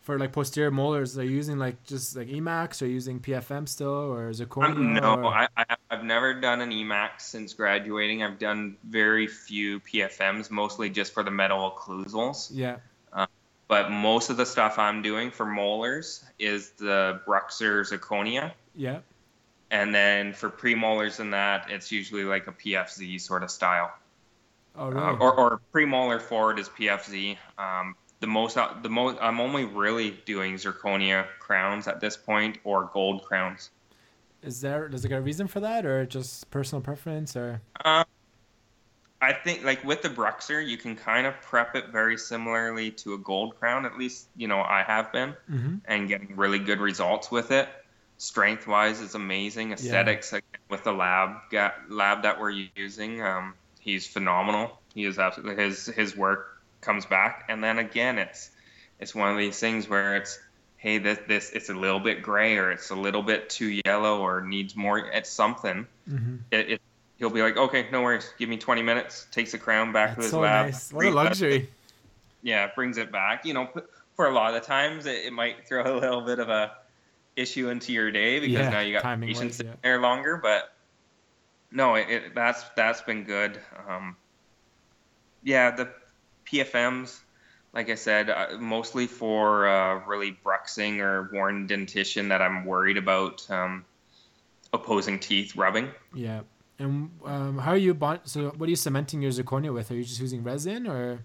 [0.00, 3.94] For like posterior molars, are you using like just like Emax or using PFM still
[4.12, 4.70] or is zirconia?
[4.72, 8.20] Um, no, or- I, I, I've never done an EMAX since graduating.
[8.24, 12.48] I've done very few PFMs, mostly just for the metal occlusals.
[12.52, 12.78] Yeah.
[13.68, 18.52] But most of the stuff I'm doing for molars is the BruxZir zirconia.
[18.74, 18.98] Yeah.
[19.70, 23.90] And then for premolars and that, it's usually like a PFZ sort of style.
[24.76, 25.00] Oh really?
[25.06, 27.36] Uh, or, or premolar forward is PFZ.
[27.58, 32.88] Um, the most, the most, I'm only really doing zirconia crowns at this point, or
[32.92, 33.70] gold crowns.
[34.42, 34.88] Is there?
[34.88, 37.60] Does there a reason for that, or just personal preference, or?
[37.84, 38.04] Um,
[39.20, 43.14] I think like with the BruxZir, you can kind of prep it very similarly to
[43.14, 43.86] a gold crown.
[43.86, 45.76] At least you know I have been, Mm-hmm.
[45.84, 47.68] and getting really good results with it.
[48.18, 49.72] Strength wise, is amazing.
[49.72, 51.36] Aesthetics like, with the lab
[51.88, 54.78] lab that we're using, um, he's phenomenal.
[54.94, 58.50] He is absolutely his his work comes back, and then again, it's
[58.98, 60.38] it's one of these things where it's
[60.78, 64.20] hey this this it's a little bit gray or it's a little bit too yellow
[64.20, 66.36] or needs more it's something Mm-hmm.
[66.50, 66.80] it, it
[67.18, 69.26] he'll be like, okay, no worries, give me 20 minutes.
[69.30, 70.66] Takes the crown back to That's his so lab.
[70.66, 70.92] nice.
[70.92, 71.16] What a brings it-
[71.46, 71.70] luxury.
[72.42, 73.44] yeah, brings it back.
[73.46, 73.68] You know,
[74.16, 76.72] for a lot of times, it, it might throw a little bit of a
[77.36, 79.70] issue into your day because Yeah, now you got patients yeah.
[79.84, 80.36] there longer.
[80.42, 80.72] But
[81.72, 83.58] no, it, it that's that's been good.
[83.88, 84.16] Um,
[85.42, 85.88] yeah, the
[86.46, 87.20] PFMs,
[87.72, 92.96] like I said, uh, mostly for uh, really bruxing or worn dentition that I'm worried
[92.96, 93.84] about um,
[94.72, 95.90] opposing teeth rubbing.
[96.14, 96.42] Yeah.
[96.78, 98.20] And um, how are you bond?
[98.24, 99.90] So what are you cementing your zirconia with?
[99.90, 101.20] Are you just using resin or?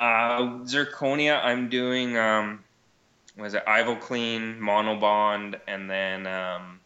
[0.00, 2.64] Uh, zirconia, I'm doing um,
[3.36, 6.80] was it Ivoclean, Monobond, and then um,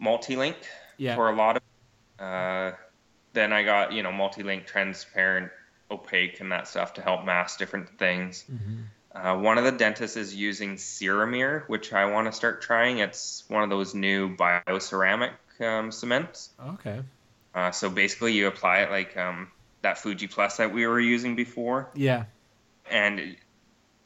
[0.00, 0.56] Multilink
[0.98, 1.14] Yeah.
[1.14, 1.62] for a lot of.
[2.22, 2.72] Uh,
[3.32, 5.50] then I got you know multi-link, transparent,
[5.90, 8.44] opaque, and that stuff to help mask different things.
[8.50, 8.84] Mhm.
[9.14, 12.98] Uh, one of the dentists is using Ceramir, which I want to start trying.
[12.98, 16.48] It's one of those new bioceramic um, cements.
[16.74, 17.02] Okay.
[17.54, 19.50] Uh, so basically, you apply it like um,
[19.82, 22.24] that Fuji Plus that we were using before Yeah.
[22.90, 23.36] and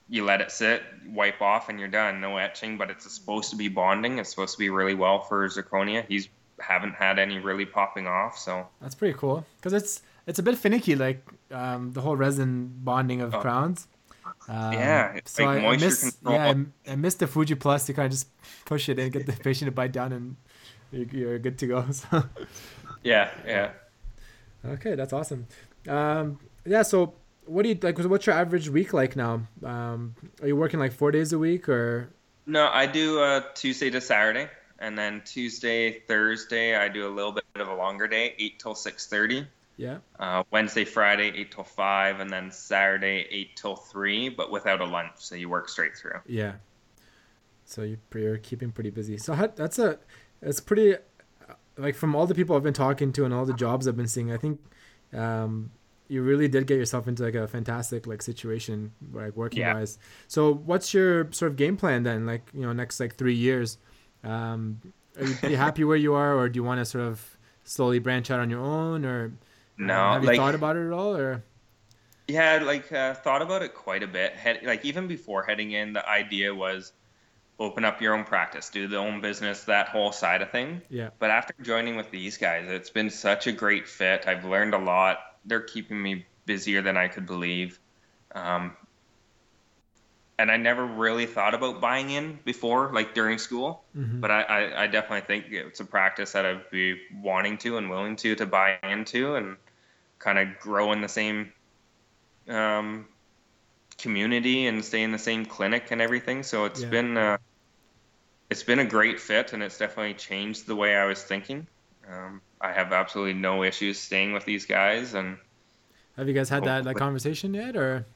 [0.08, 2.20] you let it sit, wipe off, and you're done.
[2.20, 4.18] No etching, but it's supposed to be bonding.
[4.18, 6.04] It's supposed to be really well for zirconia.
[6.08, 6.28] He's
[6.60, 10.56] haven't had any really popping off, so That's pretty cool because it's it's a bit
[10.58, 13.40] finicky, like um, the whole resin bonding of Oh.
[13.40, 13.86] crowns.
[14.48, 16.34] Um, Yeah, it's so like I, I moisture miss, control.
[16.34, 16.54] Yeah,
[16.88, 17.88] I, I missed the Fuji Plus.
[17.88, 18.28] You kind of just
[18.64, 20.36] push it in, get the patient to bite down, and
[20.90, 21.84] you're, you're good to go.
[21.92, 22.24] So.
[23.04, 23.70] yeah, yeah.
[24.64, 25.46] Okay, that's awesome.
[25.88, 27.14] Um, yeah, so
[27.44, 27.96] what do you like?
[27.98, 29.42] What's your average week like now?
[29.64, 32.10] Um, are you working like four days a week or?
[32.46, 37.32] No, I do uh, Tuesday to Saturday, and then Tuesday, Thursday, I do a little
[37.32, 39.46] bit of a longer day, eight till six thirty.
[39.78, 39.98] Yeah.
[40.18, 44.86] Uh, Wednesday, Friday, eight till five, and then Saturday, eight till three, but without a
[44.86, 46.20] lunch, so you work straight through.
[46.26, 46.54] Yeah.
[47.64, 49.18] So you- you're keeping pretty busy.
[49.18, 49.98] So how, that's a,
[50.40, 50.96] it's pretty,
[51.76, 54.06] like from all the people I've been talking to and all the jobs I've been
[54.08, 54.60] seeing, I think,
[55.12, 55.70] um,
[56.08, 59.74] you really did get yourself into like a fantastic like situation like working Yeah.
[59.74, 59.98] wise.
[60.28, 62.24] So what's your sort of game plan then?
[62.24, 63.76] Like you know next like three years,
[64.24, 64.80] um,
[65.18, 67.98] are you pretty happy where you are, or do you want to sort of slowly
[67.98, 69.32] branch out on your own, or
[69.78, 71.42] No, have you like- thought about it at all, or
[72.28, 74.32] Yeah, like uh, thought about it quite a bit.
[74.34, 76.92] Head, like even before heading in, the idea was
[77.58, 80.82] open up your own practice, do the own business, that whole side of thing.
[80.90, 84.26] yeah, But after joining with these guys, it's been such a great fit.
[84.28, 85.18] I've learned a lot.
[85.46, 87.78] They're keeping me busier than I could believe.
[88.34, 88.76] Um,
[90.38, 93.84] and I never really thought about buying in before, like during school.
[93.96, 94.20] Mhm.
[94.20, 97.90] But I, I, I definitely think it's a practice that I'd be wanting to and
[97.90, 99.56] willing to to buy into and
[100.18, 101.52] kind of grow in the same
[102.48, 103.06] um,
[103.98, 106.42] community and stay in the same clinic and everything.
[106.42, 106.90] So it's Yeah.
[106.90, 107.38] been uh,
[108.50, 111.66] it's been a great fit and it's definitely changed the way I was thinking.
[112.08, 115.38] Um, I have absolutely no issues staying with these guys and
[116.16, 116.94] Have you guys had that Hopefully.
[116.94, 118.06] conversation yet, or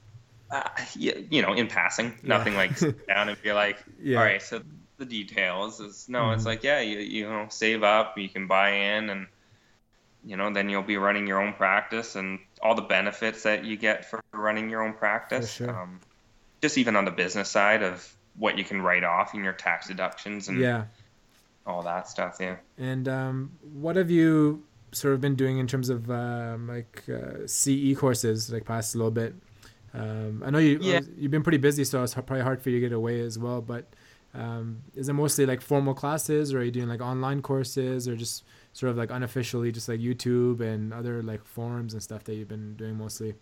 [0.51, 2.37] uh, yeah, you know, in passing, Yeah.
[2.39, 4.19] nothing like sit down and be like, Yeah.
[4.19, 4.63] all right, so
[4.99, 6.47] the details is no, it's Mhm.
[6.47, 9.27] like, yeah, you, you know, save up, you can buy in and,
[10.25, 13.77] you know, then you'll be running your own practice and all the benefits that you
[13.77, 15.53] get for running your own practice.
[15.55, 15.71] sure.
[15.71, 16.01] Um,
[16.61, 19.89] just even on the business side of what you can write off in your tax
[19.89, 20.85] deductions and yeah?
[21.67, 22.37] all that stuff.
[22.41, 22.57] Yeah.
[22.77, 27.47] And um, what have you sort of been doing in terms of um, like uh,
[27.47, 29.35] CE courses, like past a little bit?
[29.95, 31.01] Um, I know you Yeah.
[31.17, 33.61] you've been pretty busy, so it's probably hard for you to get away as well.
[33.61, 33.93] But
[34.35, 38.15] um, is it mostly like formal classes, or are you doing like online courses, or
[38.17, 42.35] just sort of like unofficially, just like YouTube and other like forums and stuff that
[42.35, 43.35] you've been doing mostly?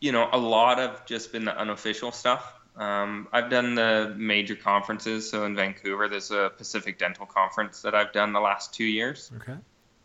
[0.00, 2.52] you know, a lot of just been the unofficial stuff.
[2.76, 5.30] Um, I've done the major conferences.
[5.30, 9.30] So in Vancouver, there's a Pacific Dental Conference that I've done the last two years.
[9.36, 9.56] Okay.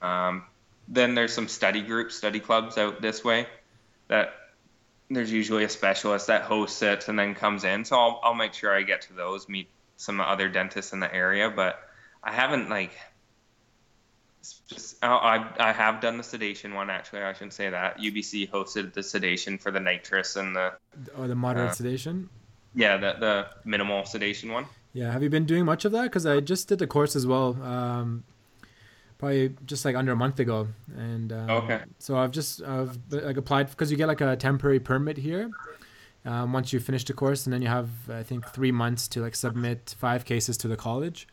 [0.02, 0.46] Um,
[0.88, 3.48] then there's some study groups, study clubs out this way
[4.08, 4.34] that
[5.10, 7.84] there's usually a specialist that hosts it and then comes in.
[7.86, 9.68] So I'll, I'll make sure I get to those, meet
[9.98, 11.50] some other dentists in the area.
[11.50, 11.80] But
[12.24, 12.92] I haven't like,
[14.68, 17.22] just, I, I have done the sedation one actually.
[17.22, 17.98] I shouldn't say that.
[18.00, 20.74] UBC hosted the sedation for the nitrous and the
[21.18, 22.30] Or the moderate Uh, sedation.
[22.76, 24.66] yeah the the minimal sedation one.
[24.94, 26.04] Yeah, have you been doing much of that?
[26.04, 28.24] Because I just did the course as well, um,
[29.20, 31.82] probably just like under a month ago, and um, Okay.
[32.00, 35.52] So I've just I've like applied because you get like a temporary permit here
[36.26, 39.22] um, once you finish the course, and then you have I think three months to
[39.22, 41.28] like submit five cases to the college.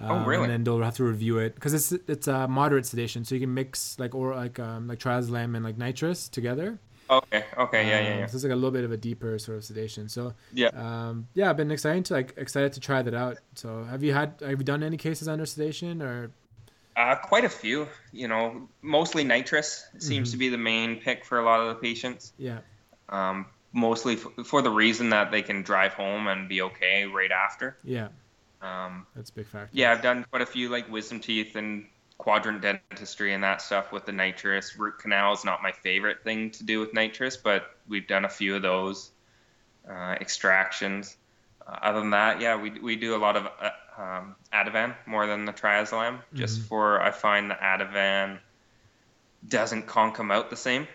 [0.00, 0.44] Oh, Um, really?
[0.44, 3.40] And then they'll have to review it because it's it's a moderate sedation, so you
[3.40, 6.78] can mix like or like um, like triazolam and like nitrous together.
[7.10, 7.44] Okay.
[7.58, 7.88] Okay.
[7.88, 8.00] Yeah.
[8.00, 8.12] Yeah.
[8.14, 8.26] Um, Yeah.
[8.26, 10.08] So it's like a little bit of a deeper sort of sedation.
[10.08, 10.68] So Yeah.
[10.68, 13.38] um, yeah, I've been excited to like excited to try that out.
[13.54, 16.30] So have you had have you done any cases under sedation or
[16.96, 17.88] Uh, quite a few.
[18.12, 20.32] You know, mostly nitrous seems Mhm.
[20.32, 22.32] to be the main pick for a lot of the patients.
[22.38, 22.58] yeah
[23.08, 27.30] Um, mostly f- for the reason that they can drive home and be okay right
[27.32, 27.76] after.
[27.84, 28.08] yeah
[28.60, 29.70] Um, that's a big factor.
[29.72, 31.86] yeah, I've done quite a few like wisdom teeth and
[32.18, 34.76] quadrant dentistry and that stuff with the nitrous.
[34.76, 38.28] Root canal is not my favorite thing to do with nitrous, but we've done a
[38.28, 39.10] few of those
[39.88, 41.16] uh, extractions.
[41.66, 45.26] Uh, other than that, yeah, we, we do a lot of uh, um, Ativan more
[45.26, 46.64] than the triazolam, just Mhm.
[46.68, 48.38] for I find the Ativan
[49.46, 50.86] doesn't conk them out the same.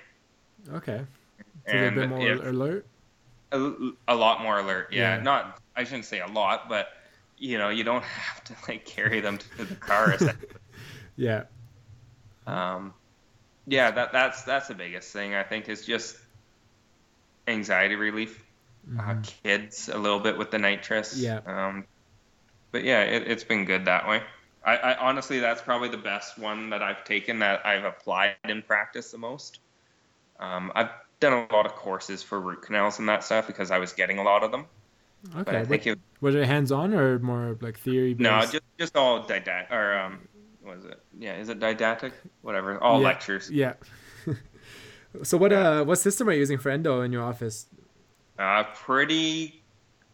[0.72, 1.06] Okay.
[1.68, 2.86] So they're a bit more if- alert.
[3.52, 4.90] a, a lot more alert.
[4.92, 5.18] Yeah.
[5.18, 5.24] Yeah.
[5.24, 6.90] not I shouldn't say a lot, but
[7.38, 10.18] you know, you don't have to like carry them to the car.
[11.20, 11.44] Yeah.
[12.46, 12.94] um,
[13.66, 16.16] yeah, that that's that's the biggest thing I think is just
[17.48, 18.44] anxiety relief.
[18.98, 19.24] Uh, Mhm.
[19.44, 21.18] kids a little bit with the nitrous.
[21.18, 21.40] Yeah.
[21.46, 21.86] Um,
[22.72, 24.24] but yeah, it, it's been good that way.
[24.66, 28.62] I, I honestly, that's probably the best one that I've taken that I've applied in
[28.64, 29.60] practice the most.
[30.40, 33.80] Um, I've done a lot of courses for root canals and that stuff because I
[33.80, 34.66] was getting a lot of them.
[35.36, 35.66] Okay.
[35.68, 38.16] But it, was it hands on or more like theory?
[38.18, 40.28] no, just just all didactic or um,
[40.62, 41.00] what is it?
[41.18, 42.14] Yeah, is it didactic?
[42.42, 43.06] Whatever, all Yeah.
[43.06, 43.50] lectures.
[43.50, 43.74] Yeah.
[45.24, 47.68] so what uh what system are you using for endo in your office?
[48.38, 49.57] Uh, pretty,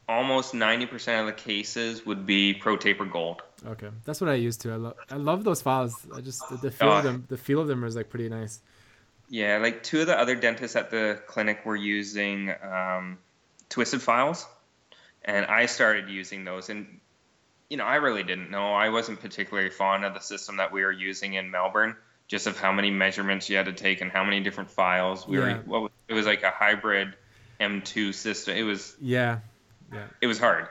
[0.08, 3.42] almost ninety percent of the cases would be Pro Taper Gold.
[3.66, 4.74] Okay, that's what I used to.
[4.74, 5.96] I love I love those files.
[6.14, 8.60] I just the, the feel of them the feel of them is like pretty nice.
[9.30, 13.18] Yeah, like two of the other dentists at the clinic were using um,
[13.70, 14.46] twisted files,
[15.24, 16.70] and I started using those.
[16.70, 17.00] And
[17.70, 18.74] you know, I really didn't know.
[18.74, 21.96] I wasn't particularly fond of the system that we were using in Melbourne,
[22.28, 25.28] just of how many measurements you had to take and how many different files.
[25.28, 25.44] We Yeah.
[25.58, 27.16] were what was, it was like a hybrid
[27.60, 28.56] M2 system.
[28.58, 29.40] It was Yeah.
[29.94, 30.06] Yeah.
[30.22, 30.68] it was hard.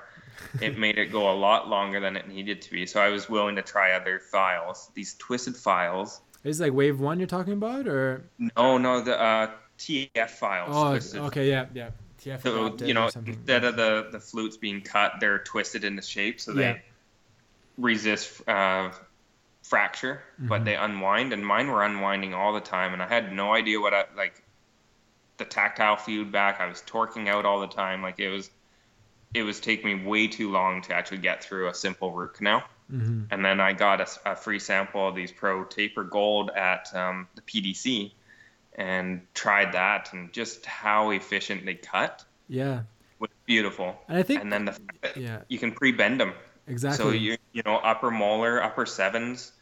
[0.61, 2.87] it made it go a lot longer than it needed to be.
[2.87, 4.91] So I was willing to try other files.
[4.95, 6.21] These twisted files.
[6.45, 8.25] Is it like WaveOne you're talking about or?
[8.39, 10.71] No, no, the uh, TF files.
[10.73, 11.91] Oh, twisted okay, yeah, yeah.
[12.21, 16.41] TF So you know, instead of the the flutes being cut, they're twisted into shape,
[16.41, 16.79] so they Yeah.
[17.79, 18.91] resist uh,
[19.63, 20.65] fracture, but Mhm.
[20.65, 21.33] they unwind.
[21.33, 24.43] And mine were unwinding all the time, and I had no idea what I like.
[25.39, 28.03] The tactile feedback, I was torquing out all the time.
[28.03, 28.51] Like it was,
[29.35, 32.63] it was taking me way too long to actually get through a simple root canal.
[32.91, 36.95] hmm And then I got a, a free sample of these Pro Taper Gold at
[36.95, 38.13] um, the PDC,
[38.75, 42.83] and tried that, and just how efficient they cut Yeah.
[43.19, 43.97] was beautiful.
[44.09, 45.41] And I think and then the fact that yeah.
[45.49, 46.35] you can pre-bend them.
[46.67, 47.05] Exactly.
[47.05, 49.53] So you you know upper molar, upper sevens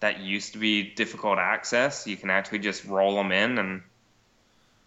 [0.00, 3.82] that used to be difficult access, you can actually just roll them in, and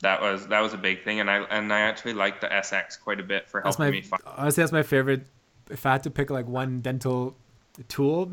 [0.01, 1.19] that was that was a big thing.
[1.19, 4.01] And I and I actually like the SX quite a bit for helping my me
[4.01, 4.21] find.
[4.25, 5.25] honestly that's my favorite.
[5.69, 7.35] If I had to pick like one dental
[7.87, 8.31] tool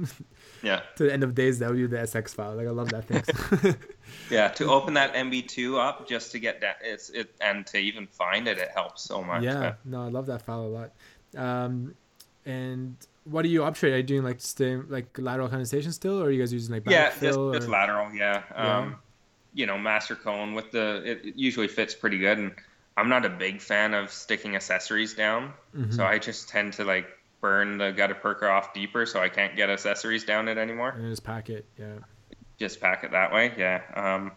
[0.62, 2.54] Yeah, to the end of days, that would be the SX file.
[2.54, 3.76] Like I love that thing.
[4.30, 4.48] yeah.
[4.48, 8.48] To open that MB2 up just to get that, it's it and to even find
[8.48, 9.42] it, it helps so much.
[9.42, 9.60] yeah.
[9.60, 10.90] But, No, I love that file a lot.
[11.36, 11.94] Um,
[12.44, 13.92] and what are you uptrade?
[13.92, 16.88] Are you doing like stay, like lateral condensation still, or are you guys using like
[16.88, 18.12] yeah, just, just lateral.
[18.14, 18.42] Yeah.
[18.52, 18.78] Yeah.
[18.78, 18.96] Um,
[19.56, 22.52] you know, master cone with the it, it usually fits pretty good, and
[22.96, 25.92] I'm not a big fan of sticking accessories down, Mhm.
[25.94, 27.08] so I just tend to like
[27.40, 30.90] burn the gutta percha off deeper, so I can't get accessories down it anymore.
[30.90, 31.64] and just pack it.
[31.78, 31.98] Yeah.
[32.58, 33.52] Just pack it that way.
[33.56, 33.82] Yeah.
[33.94, 34.32] Um,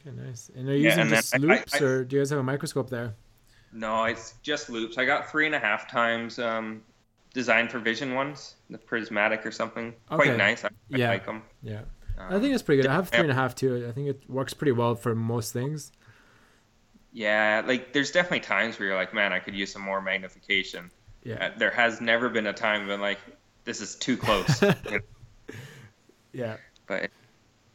[0.00, 0.50] Okay, nice.
[0.56, 2.38] And are you Yeah, using just I- I- loupes, I- or do you guys have
[2.38, 3.14] a microscope there?
[3.72, 4.96] no, it's just loupes.
[4.98, 6.82] I got three and a half times um,
[7.34, 9.88] Designs for Vision ones, the prismatic or something.
[10.10, 10.24] Okay.
[10.28, 10.64] Quite nice.
[10.64, 11.08] I, I Yeah.
[11.10, 11.42] like them.
[11.62, 11.82] Yeah.
[12.18, 12.90] I think it's pretty good.
[12.90, 13.86] I have three and a half too.
[13.88, 15.92] I think it works pretty well for most things.
[17.12, 20.90] Yeah, like there's definitely times where you're like, man, I could use some more magnification.
[21.22, 21.46] Yeah.
[21.46, 23.18] Uh, there has never been a time when like
[23.64, 24.62] this is too close.
[24.62, 24.98] You know,
[26.32, 26.56] Yeah.
[26.86, 27.10] but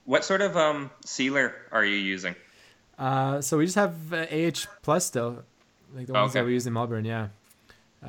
[0.05, 2.35] what sort of um, sealer are you using?
[2.97, 5.43] Uh, so we just have uh, AH plus still,
[5.95, 7.05] like the ones that we use in Melbourne.
[7.05, 7.29] Yeah.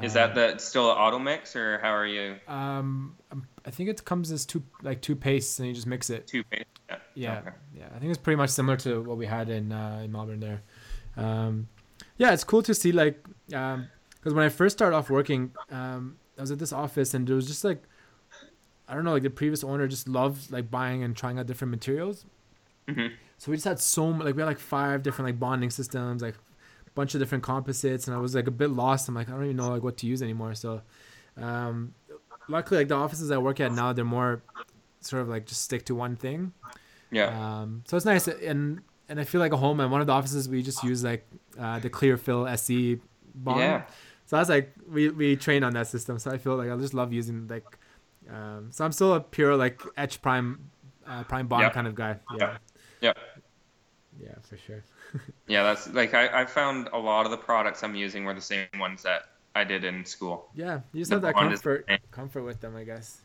[0.03, 2.37] Is Uh, that the still an auto mix or how are you?
[2.47, 6.11] Um, um, I think it comes as two like two pastes, and you just mix
[6.11, 6.27] it.
[6.29, 6.65] Two paste?
[6.89, 6.97] Yeah.
[7.15, 7.51] Yeah, Okay.
[7.75, 7.89] yeah.
[7.95, 10.63] I think it's pretty much similar to what we had in uh, in Melbourne there.
[11.17, 11.69] Um,
[12.19, 16.43] yeah, it's cool to see like because when I first started off working, um, I
[16.43, 17.83] was at this office and it was just like
[18.89, 21.71] I don't know, like the previous owner just loved like buying and trying out different
[21.73, 22.27] materials.
[22.89, 23.13] Mhm.
[23.39, 26.23] So we just had so much, like we had like five different like bonding systems,
[26.23, 26.37] like
[27.01, 29.09] bunch of different composites, and I was like a bit lost.
[29.09, 30.55] I'm like I don't even know like what to use anymore.
[30.55, 30.83] So
[31.37, 31.95] um,
[32.49, 34.43] luckily, like the offices I work at now, they're more
[35.01, 36.53] sort of like just stick to one thing.
[37.11, 37.29] Yeah.
[37.43, 39.81] Um, so it's nice, and and I feel like a home.
[39.81, 41.27] And one of the offices we just use like
[41.59, 42.99] uh, the Clearfil SE
[43.35, 43.61] bond.
[43.61, 43.83] Yeah.
[44.27, 46.19] So that's like we we train on that system.
[46.19, 47.67] So I feel like I just love using like.
[48.31, 50.71] Um, so I'm still a pure like etch prime,
[51.05, 51.73] uh, prime bond Yep.
[51.73, 52.13] kind of guy.
[52.39, 52.47] Yeah.
[52.47, 52.57] Yeah.
[53.01, 53.19] Yep.
[54.23, 54.85] Yeah, for sure.
[55.47, 58.41] Yeah, that's like I, I found a lot of the products I'm using were the
[58.41, 59.23] same ones that
[59.55, 60.49] I did in school.
[60.55, 63.21] Yeah, you just The have that is- comfort comfort with them, I guess.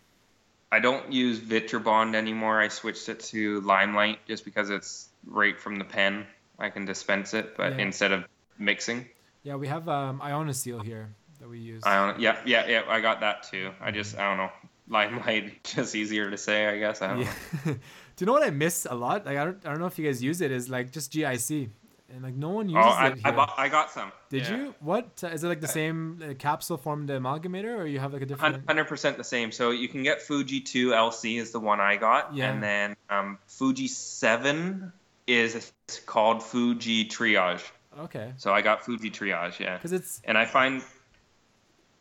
[0.71, 2.59] I don't use Vitrebond anymore.
[2.59, 6.25] I switched it to Lime-Lite just because it's right from the pen.
[6.57, 7.83] I can dispense it, but Yeah.
[7.85, 8.25] instead of
[8.57, 9.07] mixing,
[9.43, 11.83] Yeah, we have um, Ionoseal here that we use.
[11.85, 12.19] I don't.
[12.19, 12.81] Yeah, yeah, yeah.
[12.87, 13.71] I got that too.
[13.79, 14.51] I just I don't know.
[14.89, 17.01] Lime-Lite just easier to say, I guess.
[17.03, 17.33] I don't Yeah.
[17.65, 17.75] know.
[18.15, 19.25] Do you know what I miss a lot?
[19.25, 20.51] Like I don't, I don't know if you guys use it.
[20.51, 21.69] Is like just GIC,
[22.13, 23.31] and like no one uses I, it I, here.
[23.37, 24.11] bought, I got some.
[24.29, 24.55] Did Yeah.
[24.57, 24.75] you?
[24.79, 28.21] What uh, is it like the same uh, capsule formed amalgamator, or you have like
[28.21, 28.65] a different?
[28.67, 29.51] Hundred percent the same.
[29.51, 32.51] So you can get Fuji Two LC is the one I got, Yeah.
[32.51, 34.93] and then um, Fuji Seven
[35.27, 35.71] is
[36.05, 37.63] called Fuji Triage.
[37.97, 39.77] Okay, So I got Fuji Triage, yeah.
[39.77, 40.83] because it's And I find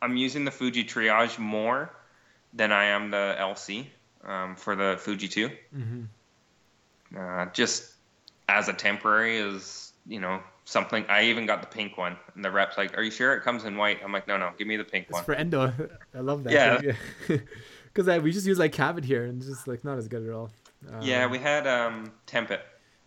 [0.02, 1.94] I'm using the Fuji Triage more
[2.52, 3.86] than I am the LC
[4.26, 5.50] um, for the Fuji Two.
[5.76, 6.06] mhm.
[7.16, 7.92] Uh, just
[8.48, 11.04] as a temporary is you know something.
[11.08, 13.64] I even got the pink one, and the rep's like, "Are you sure it comes
[13.64, 15.72] in white?" I'm like, "No, no, give me the pink it's one." for endo.
[16.14, 16.52] I love that.
[17.28, 17.36] Yeah.
[17.92, 20.32] Because we just use like Cavit here, and it's just like not as good at
[20.34, 20.50] all.
[21.00, 22.58] yeah, Um, we had um, Tempit.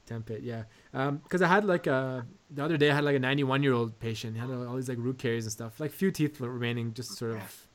[0.06, 0.64] temp it, yeah.
[0.94, 4.00] Because I had like a the other day I had like a 91 year old
[4.00, 4.36] patient.
[4.36, 7.32] He had all these like root caries and stuff, like few teeth remaining, just sort
[7.36, 7.68] of.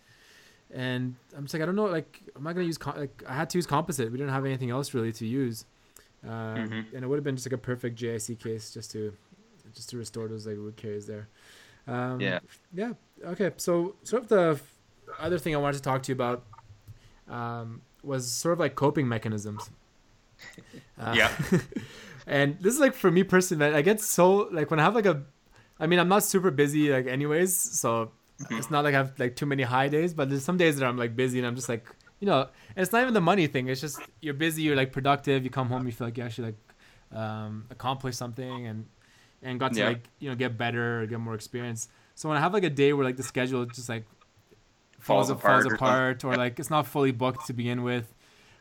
[0.74, 3.34] And I'm just like I don't know, like I'm not gonna use co- like I
[3.34, 4.10] had to use composite.
[4.10, 5.66] We didn't have anything else really to use,
[6.24, 6.94] um, Mhm.
[6.94, 9.12] and it would have been just like a perfect GIC case just to
[9.74, 11.28] just to restore those like root caries there.
[11.86, 12.38] Um, Yeah.
[12.72, 12.92] Yeah.
[13.24, 13.50] Okay.
[13.58, 14.60] So sort of the
[15.18, 16.44] other thing I wanted to talk to you about
[17.28, 19.70] um, was sort of like coping mechanisms.
[20.98, 21.30] Uh, Yeah.
[22.26, 25.06] and this is like for me personally, I get so like when I have like
[25.06, 25.22] a,
[25.78, 28.10] I mean, I'm not super busy like anyways, so
[28.44, 28.58] Mm-hmm.
[28.58, 30.86] it's not like I have like too many high days, but there's some days that
[30.86, 31.86] I'm like busy and I'm just like,
[32.20, 33.68] you know, and it's not even the money thing.
[33.68, 36.54] It's just you're busy, you're like productive, you come home, you feel like you actually
[37.12, 38.86] like um, accomplish something and
[39.42, 39.88] and got to Yeah.
[39.88, 41.88] like you know get better or get more experience.
[42.14, 44.04] So when I have like a day where like the schedule just like
[45.00, 48.12] falls, Falls falls apart or or like it's not fully booked to begin with,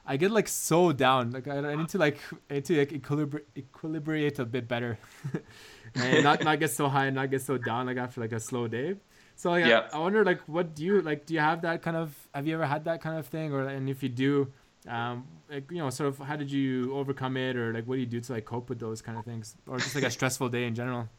[0.06, 1.32] I get like so down.
[1.32, 2.18] Like I, I need to like
[2.50, 4.98] I need to like equilibri- equilibrate a bit better,
[5.96, 8.40] and not not get so high and not get so down like after like a
[8.40, 8.96] slow day.
[9.42, 9.84] So like, Yeah.
[9.92, 11.26] I, I wonder like what do you like?
[11.26, 12.14] Do you have that kind of?
[12.34, 13.54] Have you ever had that kind of thing?
[13.54, 14.52] Or and if you do,
[14.88, 18.02] Um, like you know, sort of how did you overcome it, or like what do
[18.02, 20.50] you do to like cope with those kind of things, or just like a stressful
[20.50, 21.10] day in general?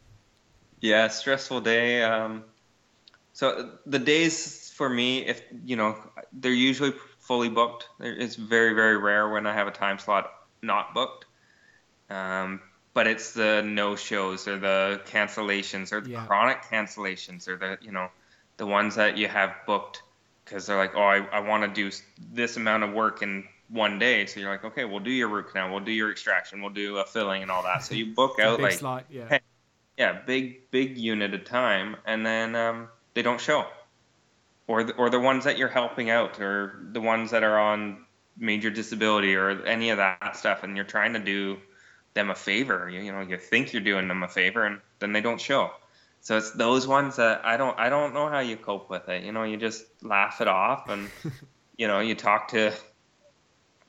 [0.81, 2.03] Yeah, stressful day.
[2.03, 2.45] Um,
[3.33, 5.99] so the days for me, if you know,
[6.33, 7.89] they're usually fully booked.
[8.01, 10.31] It's very very rare when I have a time slot
[10.63, 11.27] not booked.
[12.11, 12.61] Um,
[12.95, 16.27] but it's the no shows or the cancellations or the yeah.
[16.27, 18.09] chronic cancellations or the you know
[18.57, 20.03] the ones that you have booked
[20.45, 21.97] because they're like, oh, I, I want to do
[22.33, 24.27] this amount of work in one day.
[24.27, 26.99] So you're like, okay, we'll do your root canal, we'll do your extraction, we'll do
[26.99, 27.85] a filling and all that.
[27.85, 29.29] So you book out like, slot, yeah.
[29.29, 29.41] Hey,
[29.99, 33.67] yeah, big big unit of time, and then um, they don't show,
[34.67, 38.05] or the, or the ones that you're helping out, or the ones that are on
[38.39, 41.59] major disability, or any of that stuff, and you're trying to do
[42.15, 42.89] them a favor.
[42.89, 45.71] You, you know, you think you're doing them a favor, and then they don't show.
[46.21, 49.25] So it's those ones that I don't I don't know how you cope with it.
[49.25, 51.11] You know, you just laugh it off, and
[51.77, 52.73] you know, you talk to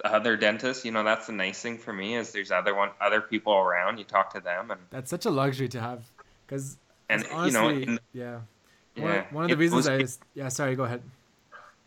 [0.03, 0.83] other dentists.
[0.83, 3.99] You know, that's the nice thing for me is there's other one other people around.
[3.99, 6.03] You talk to them, and that's such a luxury to have
[6.45, 6.77] because
[7.09, 8.39] and honestly, you know, yeah.
[8.95, 9.25] One, yeah.
[9.31, 11.01] one of the reasons I just, yeah, sorry, go ahead.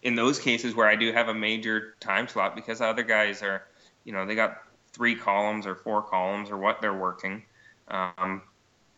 [0.03, 3.63] In those cases where I do have a major time slot because other guys are,
[4.05, 4.63] you know, they got
[4.97, 7.43] three columns or four columns or what they're working.
[7.89, 8.41] Um,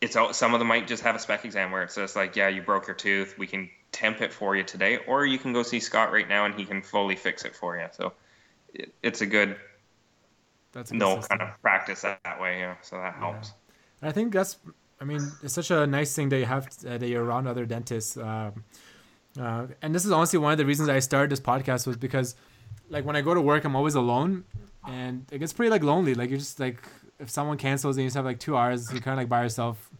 [0.00, 2.36] it's all, some of them might just have a spec exam where it says like,
[2.36, 5.52] yeah, you broke your tooth, we can temp it for you today, or you can
[5.52, 7.86] go see Scott right now and he can fully fix it for you.
[7.90, 8.12] So
[8.72, 9.56] it, it's a good,
[10.70, 11.38] that's a good no system.
[11.38, 12.76] kind of practice that, that way, yeah.
[12.82, 13.52] So that helps.
[14.00, 14.10] Yeah.
[14.10, 14.58] I think that's,
[15.00, 17.66] I mean, it's such a nice thing that you have uh, that you're around other
[17.66, 18.16] dentists.
[18.16, 18.64] Um,
[19.40, 22.36] uh, and this is honestly one of the reasons I started this podcast was because,
[22.88, 24.44] like, when I go to work, I'm always alone,
[24.88, 26.14] and it gets pretty like lonely.
[26.14, 26.82] Like you're just like
[27.18, 29.42] if someone cancels and you just have like two hours, you're kind of like by
[29.42, 29.90] yourself.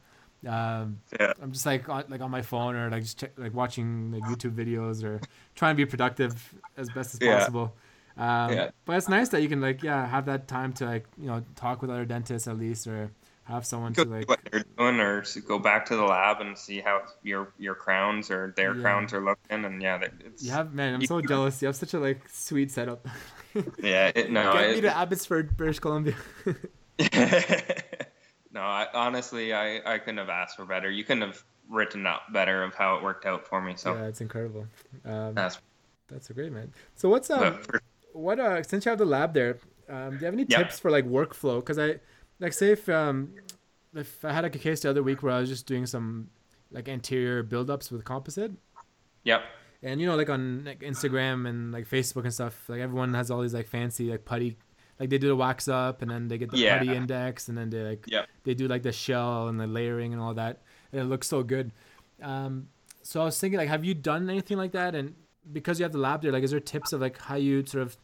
[0.47, 1.32] Um, yeah.
[1.43, 4.22] I'm just like on, like on my phone or like just check, like watching like
[4.22, 5.20] YouTube videos or
[5.55, 7.39] trying to be productive as best as yeah.
[7.39, 7.74] possible.
[8.16, 8.70] Um, yeah.
[8.84, 11.45] But it's nice that you can like yeah have that time to like you know
[11.57, 13.11] talk with other dentists at least or
[13.49, 16.57] have someone go to like what they're doing or go back to the lab and
[16.57, 18.82] see how your your crowns or their yeah.
[18.82, 21.95] crowns are looking and yeah it's, you have man i'm so jealous you have such
[21.95, 23.09] a like sweet setup
[23.83, 26.15] yeah it, no get me to abbotsford british columbia
[28.53, 32.23] no I, honestly i i couldn't have asked for better you couldn't have written up
[32.33, 34.67] better of how it worked out for me so yeah it's incredible
[35.05, 35.59] um, that's
[36.09, 37.81] that's a great man so what's um for,
[38.13, 39.59] what uh since you have the lab there
[39.91, 40.59] um, do you have any yeah.
[40.59, 41.99] tips for like workflow because i
[42.41, 43.33] like say if um
[43.95, 46.29] if I had like a case the other week where I was just doing some
[46.71, 48.53] like anterior buildups with composite.
[49.25, 49.43] Yep.
[49.83, 53.31] And you know, like on like Instagram and like Facebook and stuff, like everyone has
[53.31, 54.57] all these like fancy like putty,
[54.99, 56.79] like they do the wax up and then they get the yeah.
[56.79, 58.29] putty index and then they like yep.
[58.45, 60.62] they do like the shell and the layering and all that.
[60.93, 61.70] And it looks so good.
[62.22, 62.68] Um,
[63.03, 64.95] so I was thinking, like, have you done anything like that?
[64.95, 65.14] And
[65.53, 67.83] because you have the lab there, like, is there tips of like how you sort
[67.83, 67.97] of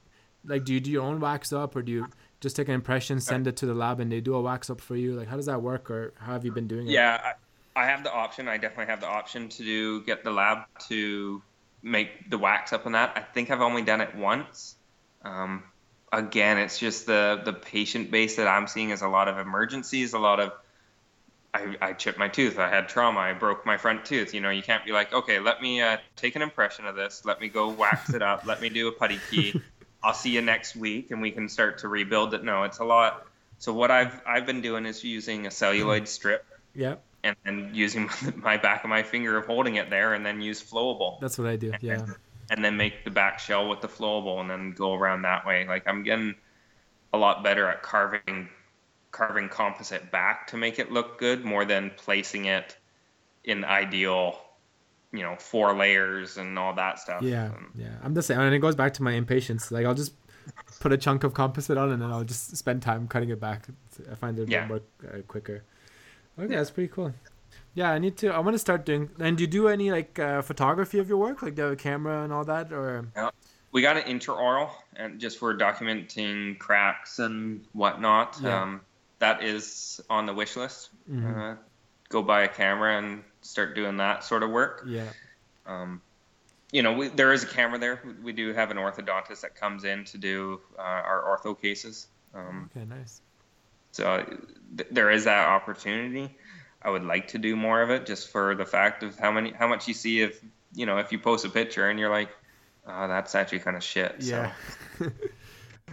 [0.46, 2.06] like do you do your own wax up or do you
[2.40, 4.80] just take an impression, send it to the lab, and they do a wax up
[4.80, 5.14] for you?
[5.14, 6.90] Like, how does that work, or how have you been doing it?
[6.90, 7.32] Yeah,
[7.74, 8.48] I, I have the option.
[8.48, 10.58] I definitely have the option to do, get the lab
[10.88, 11.42] to
[11.84, 13.12] make the wax up on that.
[13.14, 14.74] I think I've only done it once.
[15.22, 15.62] Um,
[16.12, 20.14] again, it's just the the patient base that I'm seeing is a lot of emergencies,
[20.14, 20.52] a lot of
[21.52, 24.34] I, I chipped my tooth, I had trauma, I broke my front tooth.
[24.34, 27.24] You know, you can't be like, okay, let me uh, take an impression of this,
[27.24, 29.60] let me go wax it up, let me do a putty key,
[30.02, 32.42] I'll see you next week and we can start to rebuild it.
[32.42, 33.26] No, it's a lot.
[33.58, 36.44] So what I've I've been doing is using a celluloid strip.
[36.74, 36.96] Yeah.
[37.24, 40.62] And then using my back of my finger of holding it there, and then use
[40.62, 41.18] flowable.
[41.20, 41.72] That's what I do.
[41.80, 41.94] Yeah.
[41.94, 42.14] And,
[42.50, 45.66] and then make the back shell with the flowable, and then go around that way.
[45.66, 46.34] Like I'm getting
[47.12, 48.48] a lot better at carving
[49.10, 52.76] carving composite back to make it look good, more than placing it
[53.44, 54.38] in ideal
[55.14, 57.22] you know four layers and all that stuff.
[57.22, 57.94] Yeah, yeah.
[58.02, 59.70] I'm the same, and it goes back to my impatience.
[59.70, 60.12] Like I'll just
[60.80, 63.66] put a chunk of composite on, and then I'll just spend time cutting it back.
[64.10, 64.66] I find it yeah.
[64.66, 65.62] more uh, quicker.
[66.38, 67.12] Okay, that's pretty cool.
[67.74, 68.28] Yeah, I need to.
[68.28, 69.10] I want to start doing.
[69.18, 71.72] And do you do any like uh, photography of your work, like do you have
[71.72, 73.06] a camera and all that, or?
[73.16, 73.30] Yeah.
[73.72, 78.38] We got an intraoral, and just for documenting cracks and whatnot.
[78.40, 78.62] Yeah.
[78.62, 78.80] Um,
[79.18, 80.90] that is on the wish list.
[81.10, 81.40] Mm-hmm.
[81.40, 81.54] Uh,
[82.08, 84.84] go buy a camera and start doing that sort of work.
[84.86, 85.08] Yeah.
[85.66, 86.00] Um,
[86.70, 88.00] you know, we, there is a camera there.
[88.22, 92.08] We do have an orthodontist that comes in to do uh, our ortho cases.
[92.34, 93.22] Um, okay, nice.
[93.94, 94.24] So
[94.76, 96.36] th- there is that opportunity.
[96.82, 99.52] I would like to do more of it, just for the fact of how many,
[99.52, 100.42] how much you see if
[100.74, 102.30] you know if you post a picture and you're like,
[102.88, 104.22] oh, that's actually kind of shit.
[104.22, 104.50] So.
[105.00, 105.08] Yeah.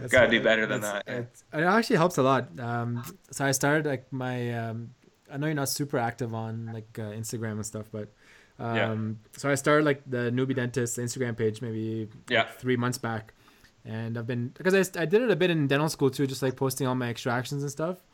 [0.00, 0.08] So.
[0.08, 1.06] Gotta do better than that.
[1.06, 2.48] It, it actually helps a lot.
[2.58, 4.94] Um, so I started like my um,
[5.30, 8.08] I know you're not super active on like uh, Instagram and stuff, but
[8.58, 9.38] um, yeah.
[9.38, 12.38] so I started like the newbie dentist Instagram page maybe yeah.
[12.38, 13.34] Like, three months back,
[13.84, 16.42] and I've been because I, I did it a bit in dental school too, just
[16.42, 18.04] like posting all my extractions and stuff.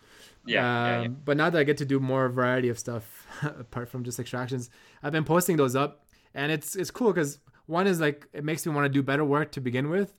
[0.45, 1.07] Yeah, yeah, yeah.
[1.07, 4.19] Um, But now that I get to do more variety of stuff apart from just
[4.19, 4.71] extractions,
[5.03, 8.65] I've been posting those up, and it's it's cool because one is like it makes
[8.67, 10.15] me want to do better work to begin with.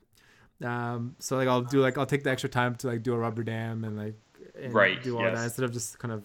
[0.64, 3.18] Um, so like I'll do like I'll take the extra time to like do a
[3.18, 4.16] rubber dam and like
[4.60, 5.36] and Right, do all yes.
[5.36, 6.24] that instead of just kind of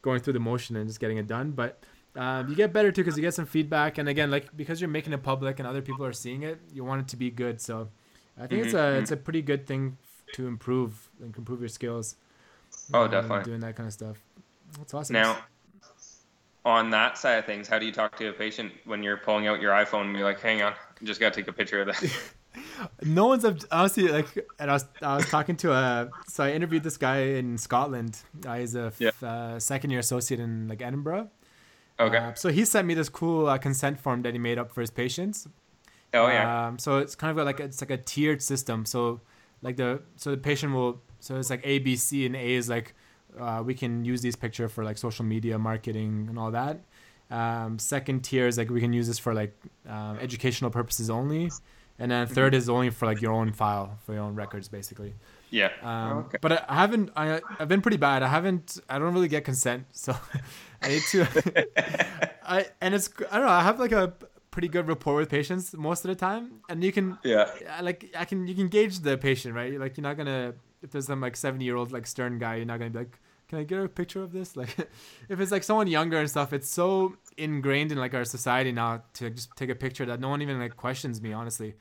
[0.00, 1.52] going through the motion and just getting it done.
[1.52, 1.84] But
[2.16, 4.90] um, you get better too because you get some feedback, and again, like because you're
[4.90, 7.60] making it public and other people are seeing it, you want it to be good.
[7.60, 7.88] So
[8.38, 9.98] I think it's Mhm, a it's a pretty good thing
[10.32, 12.16] to improve and improve your skills.
[12.94, 13.44] Oh, um, definitely.
[13.44, 14.16] doing that kind of stuff.
[14.78, 15.14] That's awesome.
[15.14, 15.38] Now,
[16.64, 19.46] on that side of things, how do you talk to a patient when you're pulling
[19.46, 21.88] out your iPhone and you're like, "Hang on, I just gotta take a picture of
[21.88, 22.10] that."
[23.02, 24.26] no one's honestly like
[24.58, 28.18] and I was I was talking to a so I interviewed this guy in Scotland.
[28.46, 29.10] Uh, he's a f- Yeah.
[29.28, 31.30] uh, second year associate in like Edinburgh.
[31.98, 32.16] okay.
[32.18, 34.80] Uh, so he sent me this cool uh, consent form that he made up for
[34.80, 35.48] his patients.
[36.14, 36.66] Oh yeah.
[36.68, 38.84] Um, so it's kind of like it's like a tiered system.
[38.84, 39.20] So
[39.62, 42.68] like the so the patient will so it's like A, B, C, and A is
[42.68, 42.94] like
[43.38, 46.80] uh, we can use these picture for like social media marketing and all that.
[47.30, 49.56] Um, second tier is like we can use this for like
[49.88, 51.50] um, educational purposes only,
[51.98, 52.34] and then Mm-hmm.
[52.34, 55.14] third is only for like your own file for your own records basically.
[55.50, 55.70] yeah.
[55.82, 56.38] Um, okay.
[56.40, 57.10] But I I haven't.
[57.16, 58.22] I, I've been pretty bad.
[58.22, 58.78] I haven't.
[58.88, 60.14] I don't really get consent, so
[60.82, 61.26] I need to.
[62.44, 63.08] I and it's.
[63.30, 63.52] I don't know.
[63.52, 64.12] I have like a
[64.52, 67.18] pretty good rapport with patients most of the time, and you can.
[67.24, 67.50] Yeah.
[67.78, 69.76] Uh, like I can you can gauge the patient right.
[69.80, 72.66] Like you're not gonna if there's some like seventy year old like stern guy, you're
[72.66, 74.54] not gonna be like, can I get a picture of this?
[74.62, 74.78] Like,
[75.28, 79.02] if it's like someone younger and stuff, it's so ingrained in like our society now
[79.14, 81.74] to just take a picture that no one even like questions me honestly.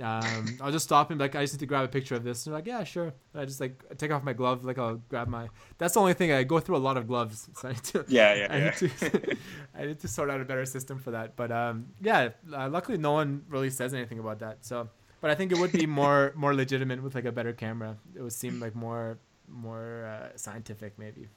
[0.00, 2.24] Um, I'll just stop and be like, I just need to grab a picture of
[2.24, 2.46] this.
[2.46, 3.12] And they're like, yeah, sure.
[3.32, 5.48] And I just like take off my glove, like I'll grab my.
[5.78, 8.04] That's the only thing I go through a lot of gloves, so I need to.
[8.08, 8.64] Yeah, yeah, I yeah.
[8.64, 9.36] need to.
[9.78, 11.36] I need to sort out a better system for that.
[11.36, 14.64] But um, yeah, uh, luckily no one really says anything about that.
[14.64, 14.88] So,
[15.20, 17.96] but I think it would be more more legitimate with like a better camera.
[18.14, 19.18] It would seem like more
[19.48, 21.28] more uh, scientific maybe.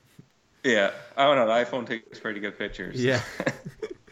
[0.63, 0.91] Yeah.
[1.17, 1.47] I don't know.
[1.47, 3.03] The iPhone takes pretty good pictures.
[3.03, 3.21] Yeah.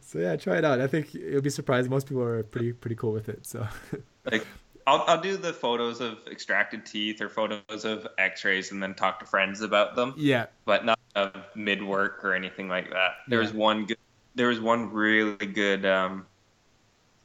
[0.00, 0.80] so yeah, try it out.
[0.80, 1.90] I think you'll be surprised.
[1.90, 3.46] Most people are pretty pretty cool with it.
[3.46, 3.66] So
[4.30, 4.46] like
[4.86, 9.18] I'll, I'll do the photos of extracted teeth or photos of x-rays and then talk
[9.20, 13.38] to friends about them yeah, but not of mid work or anything like that there
[13.38, 13.96] was one good
[14.34, 16.26] there was one really good um,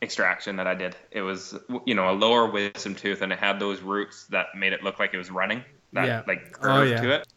[0.01, 3.59] extraction that i did it was you know a lower wisdom tooth and it had
[3.59, 5.61] those roots that made it look like it was running
[5.91, 6.21] that Yeah.
[6.27, 7.01] like Oh, yeah.
[7.01, 7.27] to it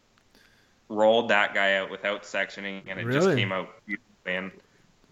[0.89, 4.53] rolled that guy out without sectioning and it just came out beautifully and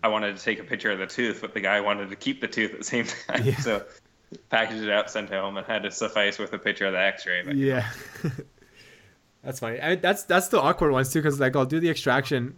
[0.03, 2.41] i wanted to take a picture of the tooth but the guy wanted to keep
[2.41, 3.57] the tooth at the same time Yeah.
[3.59, 3.85] so
[4.49, 7.01] packaged it out, sent it home, and had to suffice with a picture of the
[7.01, 7.43] X-ray.
[7.45, 7.91] But, yeah.
[9.43, 9.81] that's funny.
[9.81, 12.55] I, that's that's the awkward ones too, because like I'll do the extraction,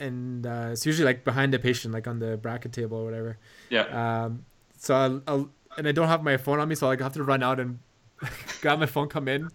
[0.00, 3.38] and uh, it's usually like behind the patient, like on the bracket table or whatever.
[3.70, 4.44] yeah, Um,
[4.78, 7.12] so I'll, I'll and I don't have my phone on me, so like I have
[7.14, 7.78] to run out and
[8.60, 9.48] grab my phone, come in.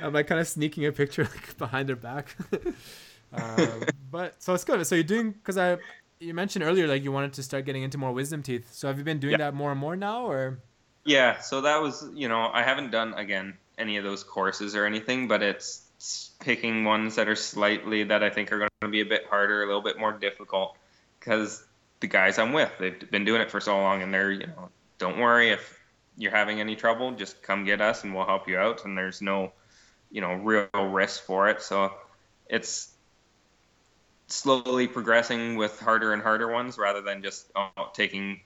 [0.00, 2.34] I'm like kind of sneaking a picture like behind their back.
[3.32, 4.84] um, but so it's good.
[4.86, 5.78] So you're doing because I
[6.22, 8.72] you mentioned earlier like you wanted to start getting into more wisdom teeth.
[8.72, 9.38] So have you been doing Yeah.
[9.38, 10.58] that more and more now, or
[11.04, 11.40] yeah.
[11.40, 15.26] So that was, you know, I haven't done again any of those courses or anything,
[15.26, 15.82] but it's
[16.40, 19.62] picking ones that are slightly that I think are going to be a bit harder,
[19.62, 20.76] a little bit more difficult,
[21.18, 21.64] because
[22.00, 24.68] the guys I'm with, they've been doing it for so long, and they're, you know,
[24.98, 25.78] don't worry if
[26.16, 29.22] you're having any trouble, just come get us and we'll help you out, and there's
[29.22, 29.52] no,
[30.10, 31.62] you know, real risk for it.
[31.62, 31.92] So
[32.48, 32.91] it's
[34.32, 38.40] slowly progressing with harder and harder ones rather than just oh, taking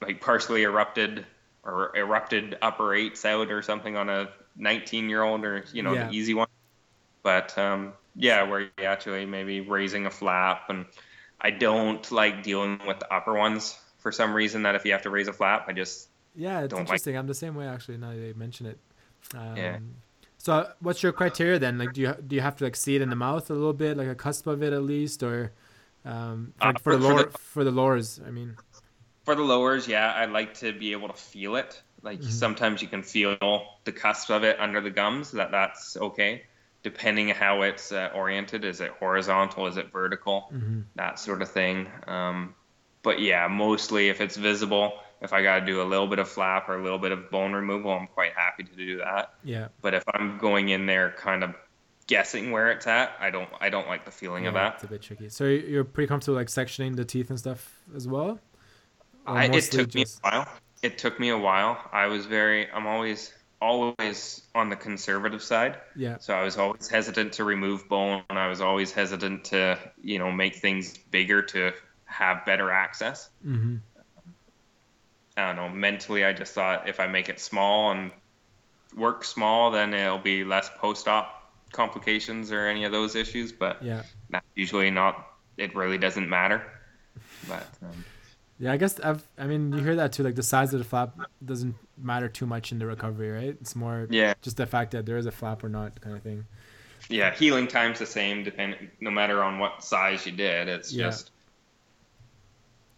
[0.00, 1.26] like partially erupted
[1.64, 5.92] or erupted upper eights out or something on a 19 year old or you know
[5.94, 6.06] Yeah.
[6.08, 6.46] the easy one
[7.22, 10.86] but um, yeah where you actually maybe raising a flap and
[11.40, 15.02] i don't like dealing with the upper ones for some reason that if you have
[15.02, 17.16] to raise a flap i just Yeah, it's don't like- interesting.
[17.16, 17.96] I'm the same way actually.
[17.98, 18.78] Now that they mention it.
[19.34, 19.78] Um, Yeah.
[20.46, 21.78] So, what's your criteria then?
[21.78, 23.72] Like, do you do you have to like see it in the mouth a little
[23.72, 25.52] bit, like a cusp of it at least, or
[26.04, 28.20] um, for, Uh, for the for- for lower the- for the lowers?
[28.26, 28.56] I mean,
[29.24, 32.22] for the lowers yeah i like to be able to feel it like Mhm.
[32.22, 33.36] sometimes you can feel
[33.84, 36.42] the cusp of it under the gums that that's okay
[36.82, 40.86] depending how it's uh, oriented is it horizontal is it vertical mhm.
[40.94, 41.86] that sort of thing.
[42.06, 42.54] Um,
[43.02, 46.28] but yeah, mostly if it's visible, if I got to do a little bit of
[46.28, 49.34] flap or a little bit of bone removal, I'm quite happy to do that.
[49.44, 51.54] yeah, But if I'm going in there kind of
[52.06, 54.74] guessing where it's at, I don't I don't like the feeling of that.
[54.74, 55.28] it's a bit tricky.
[55.28, 58.38] So you- you're pretty comfortable like sectioning the teeth and stuff as well.
[59.26, 60.48] I, it took me a while.
[60.82, 61.80] It took me a while.
[61.92, 65.78] I was very I'm always always on the conservative side.
[65.96, 68.22] Yeah, So I was always hesitant to remove bone.
[68.28, 71.72] I was always hesitant to, you know, make things bigger to
[72.04, 73.30] have better access.
[73.42, 73.76] hmm
[75.36, 75.68] I don't know.
[75.68, 78.10] Mentally, I just thought if I make it small and
[78.96, 81.32] work small, then it'll be less post-op
[81.72, 83.52] complications or any of those issues.
[83.52, 84.02] But Yeah.
[84.30, 85.26] that's usually not.
[85.58, 86.62] It really doesn't matter.
[87.48, 88.04] But um,
[88.58, 89.22] Yeah, I guess I've.
[89.36, 90.22] I mean, you hear that too.
[90.22, 93.56] Like the size of the flap doesn't matter too much in the recovery, right?
[93.60, 96.22] It's more yeah, just the fact that there is a flap or not, kind of
[96.22, 96.46] thing.
[97.10, 97.34] yeah.
[97.34, 100.68] Healing time's the same, depending no matter on what size you did.
[100.68, 101.06] It's Yeah.
[101.10, 101.30] just.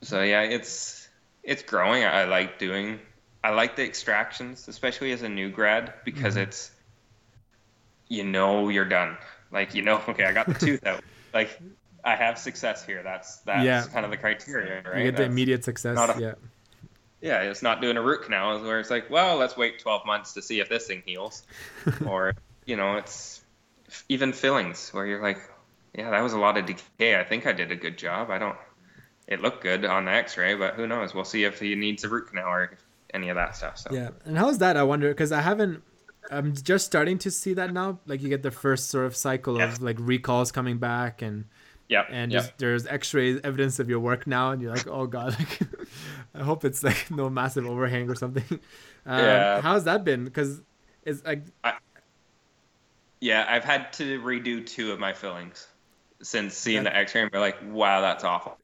[0.03, 1.08] So yeah, it's
[1.49, 2.05] it's growing.
[2.05, 3.01] I, I like doing.
[3.43, 6.43] I like the extractions, especially as a new grad, because Mhm.
[6.45, 6.71] it's.
[8.09, 9.17] You know you're done.
[9.51, 11.03] Like you know, okay, I got the tooth out.
[11.35, 11.59] Like
[12.05, 13.03] I have success here.
[13.03, 13.85] That's that's Yeah.
[13.93, 14.99] kind of the criteria, right?
[14.99, 15.99] You get the That's- immediate success.
[15.99, 16.35] a- yeah.
[17.21, 20.35] yeah, it's not doing a root canal where it's like, well, let's wait 12 months
[20.35, 21.43] to see if this thing heals.
[22.07, 22.35] or,
[22.65, 23.41] you know, it's
[24.09, 25.39] even fillings where you're like,
[25.95, 27.19] yeah, that was a lot of decay.
[27.19, 28.31] I think I did a good job.
[28.31, 28.57] I don't,
[29.29, 31.15] it looked good on the x ray, but who knows?
[31.15, 32.77] We'll see if he needs a root canal or
[33.15, 33.79] any of that stuff.
[33.79, 34.77] So, Yeah, and how's that?
[34.77, 35.83] I wonder because I haven't.
[36.31, 38.01] I'm just starting to see that now.
[38.07, 39.65] Like you get the first sort of cycle Yeah.
[39.73, 41.45] of like recalls coming back, and
[41.89, 42.05] yeah.
[42.11, 42.41] and yeah.
[42.41, 45.61] just there's X-ray evidence of your work now, and you're like, oh god, like,
[46.35, 48.61] I hope it's like no massive overhang or something.
[49.07, 49.61] Um, Yeah.
[49.63, 50.25] How's that been?
[50.25, 50.61] Because
[51.03, 51.45] it's like
[53.21, 55.67] yeah, I've had to redo two of my fillings
[56.23, 58.59] since seeing That- the x ray and be like, wow, that's awful.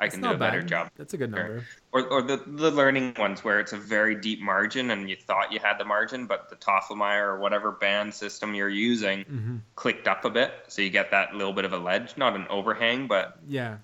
[0.00, 0.90] I can do a better job.
[0.96, 1.62] That's a good number.
[1.92, 5.52] or, or the, the learning ones where it's a very deep margin and you thought
[5.52, 10.08] you had the margin, but the Tofflemire or whatever band system you're using hmm clicked
[10.08, 10.52] up a bit.
[10.68, 13.78] So you get that little bit of a ledge, not an overhang, but Yeah.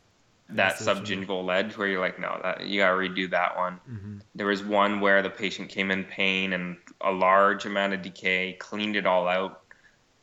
[0.51, 1.27] that I see what you mean.
[1.27, 3.81] subgingival ledge where you're like, no, that you got to redo that one.
[3.89, 4.21] Mhm.
[4.35, 8.55] There was one where the patient came in pain and a large amount of decay,
[8.55, 9.63] cleaned it all out,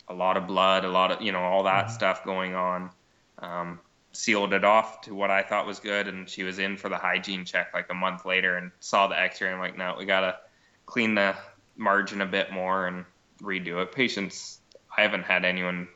[0.07, 1.91] a lot of blood, a lot of, you know, all that Mhm.
[1.91, 2.91] stuff going on.
[3.39, 3.79] Um,
[4.13, 6.97] sealed it off to what I thought was good, and she was in for the
[6.97, 9.51] hygiene check like a month later and saw the X-ray.
[9.51, 10.37] I'm like, no, we gotta
[10.85, 11.35] clean the
[11.75, 13.05] margin a bit more and
[13.41, 13.91] redo it.
[13.91, 14.59] Patients,
[14.95, 15.87] I haven't had anyone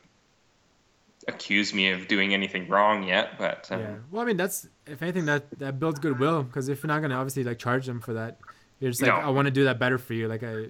[1.26, 3.94] accuse me of doing anything wrong yet, but um, Yeah.
[4.10, 7.16] Well, I mean, that's if anything that that builds goodwill because if you're not gonna
[7.16, 8.38] obviously like charge them for that,
[8.80, 9.18] you're just like, No.
[9.20, 10.28] I want to do that better for you.
[10.28, 10.66] Like I,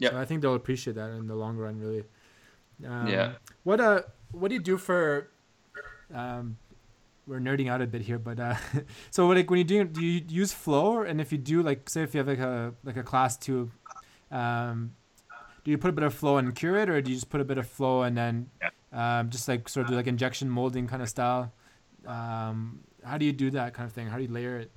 [0.00, 0.12] Yep.
[0.12, 2.04] so I think they'll appreciate that in the long run, really.
[2.86, 3.32] Um, Yeah.
[3.64, 5.28] What uh, what do you do for?
[6.14, 6.56] Um,
[7.28, 8.54] we're nerding out a bit here, but uh,
[9.10, 11.02] so like when you do, do you use flow?
[11.02, 13.70] And if you do, like, say if you have like a like a class two,
[14.30, 14.92] um,
[15.64, 17.40] do you put a bit of flow and cure it, or do you just put
[17.40, 18.48] a bit of flow and then
[18.92, 21.52] um, just like sort of do like injection molding kind of style?
[22.06, 24.06] Um, how do you do that kind of thing?
[24.08, 24.70] How do you layer it?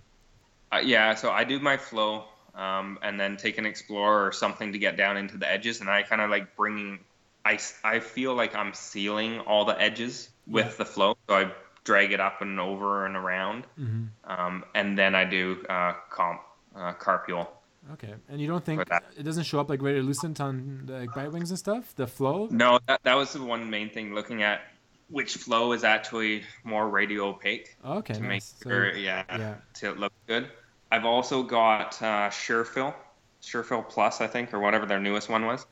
[0.74, 2.26] Uh, yeah, so I do my flow,
[2.56, 5.90] um, and then take an explorer or something to get down into the edges, and
[5.90, 7.00] I kind of like bringing.
[7.44, 10.72] I, I feel like I'm sealing all the edges with Yeah.
[10.78, 11.52] the flow, so I
[11.84, 14.32] drag it up and over and around, Mm-hmm.
[14.32, 16.42] um, and then I do uh, comp
[16.76, 17.48] uh, carpule.
[17.94, 18.82] Okay, and you don't think
[19.18, 21.96] it doesn't show up like radiolucent on the like, bite wings and stuff?
[21.96, 22.48] The flow?
[22.52, 24.14] No, that, that was the one main thing.
[24.14, 24.62] Looking at
[25.10, 28.54] which flow is actually more radio opaque okay, to make nice.
[28.64, 29.56] So- sure, yeah, yeah.
[29.76, 30.48] to look good.
[30.92, 32.94] I've also got uh, SureFil,
[33.42, 35.66] SureFil Plus, I think, or whatever their newest one was,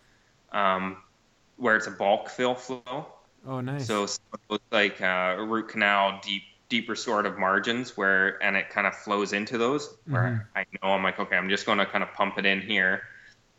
[0.52, 0.98] um,
[1.58, 3.06] where it's a bulk fill flow.
[3.50, 3.88] Oh, nice.
[3.88, 8.70] So it looks like a root canal deep, deeper sort of margins where, and it
[8.70, 9.98] kind of flows into those.
[10.06, 12.62] Where I know I'm like, okay, I'm just going to kind of pump it in
[12.62, 13.02] here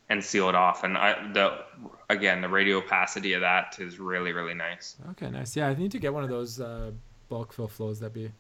[0.09, 0.85] and seal it off.
[0.85, 1.65] And I, the
[2.09, 4.97] again, the radio opacity of that is really, really nice.
[5.11, 5.57] Okay, nice.
[5.57, 6.93] Yeah, I need to get one of those uh,
[7.29, 7.99] bulk fill flows.
[7.99, 8.31] That'd be.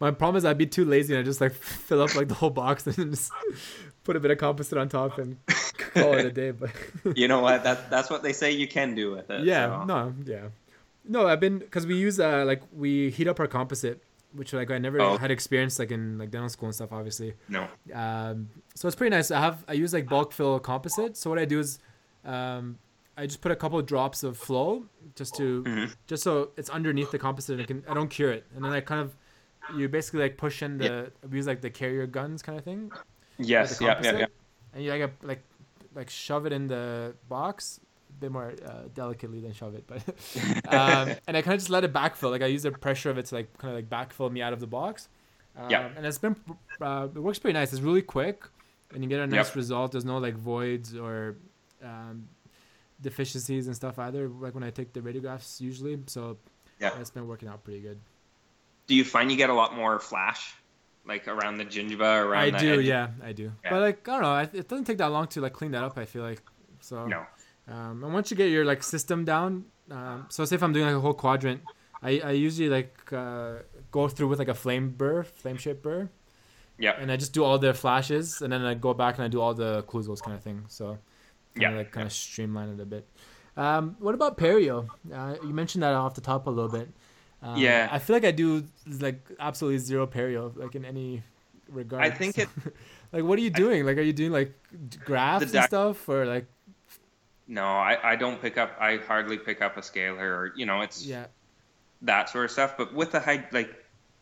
[0.00, 2.34] My problem is I'd be too lazy and I just like fill up like the
[2.34, 3.30] whole box and just
[4.04, 5.36] put a bit of composite on top and
[5.94, 6.50] call it a day.
[6.50, 6.70] But
[7.14, 7.64] you know what?
[7.64, 9.44] That that's what they say you can do with it.
[9.44, 9.84] yeah, so.
[9.84, 10.48] no, yeah,
[11.06, 11.26] no.
[11.26, 14.02] I've been because we use uh like we heat up our composite,
[14.32, 15.16] which like I never Oh.
[15.16, 17.34] had experience like in like dental school and stuff, obviously.
[17.48, 17.66] no.
[17.92, 19.30] Um, so it's pretty nice.
[19.30, 21.16] I have I use like bulk fill composite.
[21.16, 21.78] So what I do is,
[22.24, 22.78] um,
[23.16, 24.84] I just put a couple of drops of flow
[25.14, 25.94] just to Mhm.
[26.06, 28.44] just so it's underneath the composite and I can I don't cure it.
[28.54, 29.14] And then I kind of
[29.76, 32.90] you basically like push in the we use like the carrier guns kind of thing.
[33.38, 33.78] Yes.
[33.78, 34.00] the Yeah.
[34.02, 34.18] Yeah.
[34.18, 34.26] Yeah.
[34.74, 35.42] And you like a, like
[35.94, 37.78] like shove it in the box
[38.20, 39.98] bit more uh, delicately than shove it, but
[40.72, 42.30] um, and I kind of just let it backfill.
[42.30, 44.52] Like I use the pressure of it to like kind of like backfill me out
[44.52, 45.08] of the box.
[45.56, 45.88] Um, Yeah.
[45.96, 46.36] And it's been
[46.80, 47.72] uh, it works pretty nice.
[47.72, 48.44] It's really quick,
[48.92, 49.56] and you get a nice Yep.
[49.56, 49.92] result.
[49.92, 51.36] There's no like voids or
[51.82, 52.28] um,
[53.00, 54.28] deficiencies and stuff either.
[54.28, 56.38] Like when I take the radiographs usually, so
[56.80, 56.98] Yeah.
[57.00, 58.00] it's been working out pretty good.
[58.86, 60.54] Do you find you get a lot more flash,
[61.06, 62.86] like around the gingiva, around I do, edge?
[62.86, 63.52] yeah, I do.
[63.64, 63.70] Yeah.
[63.70, 65.96] But like I don't know, it doesn't take that long to like clean that up.
[65.98, 66.42] I feel like
[66.80, 67.06] so.
[67.06, 67.24] No.
[67.68, 70.86] Um, and once you get your like system down, um, so say if I'm doing
[70.86, 71.62] like a whole quadrant,
[72.02, 73.54] I, I usually like uh,
[73.90, 76.08] go through with like a flame burr, flame shaped burr,
[76.78, 76.92] Yeah.
[77.00, 79.40] And I just do all the flashes, and then I go back and I do
[79.40, 80.64] all the occlusals kind of thing.
[80.68, 80.98] So,
[81.56, 82.06] Yeah, like kind yeah.
[82.08, 83.06] of streamline it a bit.
[83.56, 84.88] Um, what about perio?
[85.12, 86.88] Uh, you mentioned that off the top a little bit.
[87.42, 87.88] Um, Yeah.
[87.90, 88.64] I feel like I do
[89.00, 91.22] like absolutely zero perio, like in any
[91.70, 92.02] regard.
[92.02, 92.48] I think it-
[93.12, 93.86] like, what are you doing?
[93.86, 94.52] like, are you doing like
[95.06, 96.46] grafts and stuff, or like,
[97.46, 98.76] No, I, I don't pick up.
[98.80, 101.26] I hardly pick up a scaler, or you know, it's yeah,
[102.02, 102.76] that sort of stuff.
[102.76, 103.70] But with the high, like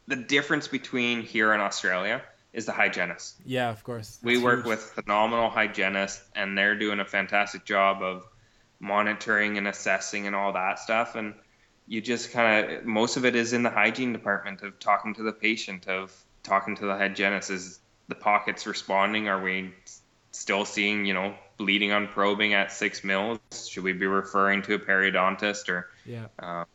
[0.06, 3.40] the difference between here and Australia is the hygienist.
[3.46, 4.18] yeah, of course.
[4.22, 4.66] We work huge.
[4.66, 8.26] with phenomenal hygienists, and they're doing a fantastic job of
[8.80, 11.14] monitoring and assessing and all that stuff.
[11.14, 11.34] And
[11.86, 15.22] you just kind of most of it is in the hygiene department of talking to
[15.22, 16.12] the patient, of
[16.42, 17.50] talking to the hygienist.
[17.50, 19.28] Is the pockets responding?
[19.28, 19.72] Are we
[20.32, 23.40] still seeing you know bleeding on probing at six mils?
[23.68, 26.66] Should we be referring to a periodontist or yeah, um,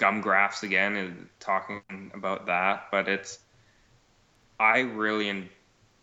[0.00, 1.82] gum grafts again and talking
[2.14, 3.38] about that but it's
[4.58, 5.48] i really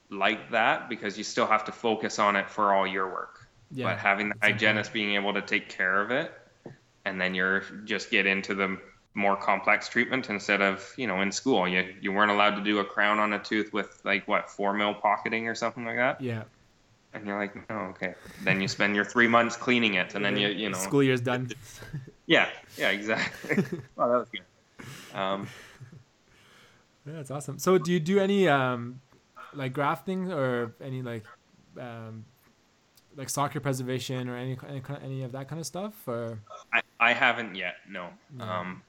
[0.09, 3.87] like that because you still have to focus on it for all your work yeah.
[3.87, 6.31] but having the hygienist being able to take care of it
[7.05, 8.77] and then you're just get into the
[9.15, 12.77] more complex treatment instead of you know in school you you weren't allowed to do
[12.77, 16.21] a crown on a tooth with like what four mil pocketing or something like that
[16.21, 16.43] yeah.
[17.17, 20.37] And you're like no okay then you spend your three months cleaning it and then
[20.37, 21.49] you you know school year's done.
[22.25, 23.63] yeah yeah exactly
[23.95, 25.47] well that was good um
[27.07, 27.57] Yeah, that's awesome.
[27.57, 28.99] So, do you do any um,
[29.53, 31.23] like grafting or any like
[31.79, 32.25] um,
[33.15, 35.93] like socket preservation or any any, any of that kind of stuff?
[36.05, 36.39] Or
[36.73, 38.09] I, I haven't yet, no.
[38.37, 38.43] No.
[38.43, 38.81] Um,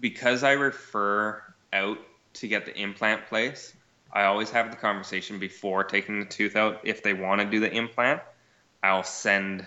[0.00, 1.42] because I refer
[1.74, 1.98] out
[2.34, 3.74] to get the implant place,
[4.16, 6.80] I always have the conversation before taking the tooth out.
[6.84, 8.22] If they want to do the implant,
[8.82, 9.66] I'll send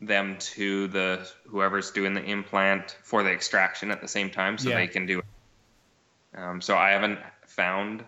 [0.00, 4.70] them to the whoever's doing the implant for the extraction at the same time so
[4.70, 4.76] Yeah.
[4.76, 5.24] they can do it.
[6.34, 8.06] Um, so I haven't found.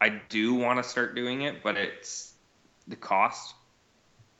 [0.00, 2.32] I do want to start doing it, but it's
[2.86, 3.54] the cost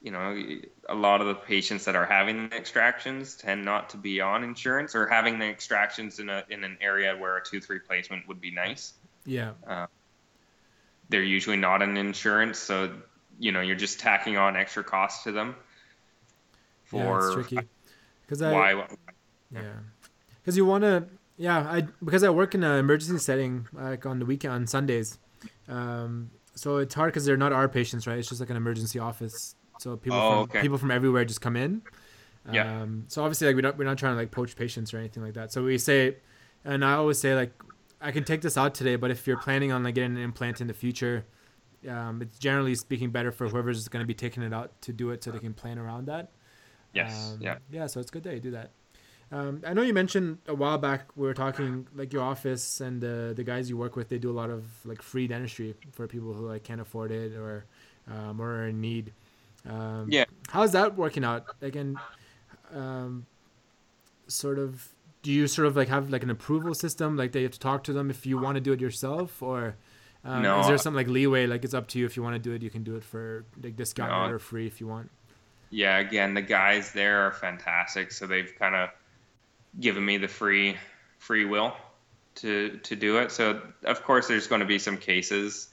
[0.00, 0.40] you know,
[0.88, 4.44] a lot of the patients that are having the extractions tend not to be on
[4.44, 8.40] insurance or having the extractions in a in an area where a tooth replacement would
[8.40, 8.94] be nice.
[9.26, 9.52] yeah,
[11.08, 12.92] They're usually not an insurance, so
[13.38, 15.54] you know you're just tacking on extra costs to them.
[16.92, 17.58] yeah, it's tricky.
[18.22, 18.86] Because I why?
[19.50, 19.60] yeah,
[20.40, 21.06] because you want to
[21.36, 25.18] yeah I because I work in an emergency setting like on the weekend on Sundays,
[25.68, 28.18] um, so it's hard because they're not our patients right.
[28.18, 30.60] It's just like an emergency office, so people Oh, from okay.
[30.60, 31.82] people from everywhere just come in.
[32.50, 32.82] Yeah.
[32.82, 35.22] Um, so obviously like we don't we're not trying to like poach patients or anything
[35.22, 35.52] like that.
[35.52, 36.16] So we say,
[36.64, 37.52] and I always say like
[38.00, 40.60] I can take this out today, but if you're planning on like getting an implant
[40.60, 41.24] in the future,
[41.88, 45.10] um, it's generally speaking better for whoever's going to be taking it out to do
[45.10, 46.30] it so they can plan around that.
[46.92, 47.32] Yes.
[47.32, 47.58] Um, yeah.
[47.70, 48.70] Yeah, so it's good that you do that.
[49.30, 52.98] Um, I know you mentioned a while back we were talking like your office and
[52.98, 54.08] the the guys you work with.
[54.08, 57.34] They do a lot of like free dentistry for people who like can't afford it
[57.34, 57.66] or
[58.10, 59.12] um, or are in need.
[59.68, 60.24] Um, Yeah.
[60.48, 61.46] How's that working out?
[61.60, 61.98] Again,
[62.74, 63.26] um,
[64.28, 64.88] sort of.
[65.22, 67.16] Do you sort of like have like an approval system?
[67.16, 69.76] Like they have to talk to them if you want to do it yourself, or
[70.24, 70.60] um, No.
[70.60, 71.46] is there some like leeway?
[71.46, 72.62] Like it's up to you if you want to do it.
[72.62, 74.34] You can do it for like discounted No.
[74.34, 75.10] or free if you want.
[75.70, 75.98] Yeah.
[75.98, 78.90] Again, the guys there are fantastic, so they've kind of
[79.80, 80.76] given me the free
[81.18, 81.74] free will
[82.36, 83.32] to to do it.
[83.32, 85.68] So of course, there's going to be some cases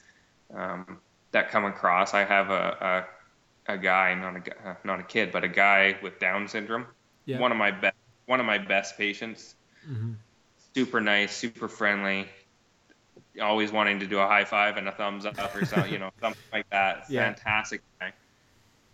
[0.54, 0.98] um,
[1.30, 2.14] that come across.
[2.14, 3.06] I have a
[3.68, 6.86] a, a guy, not a uh, not a kid, but a guy with Down syndrome.
[7.24, 7.38] Yeah.
[7.40, 7.95] One of my best
[8.26, 9.54] one of my best patients.
[9.84, 10.12] hmm
[10.74, 12.28] Super nice, super friendly.
[13.40, 16.10] Always wanting to do a high five and a thumbs up or something, you know,
[16.22, 17.04] something like that.
[17.08, 17.24] Yeah.
[17.24, 18.12] Fantastic guy.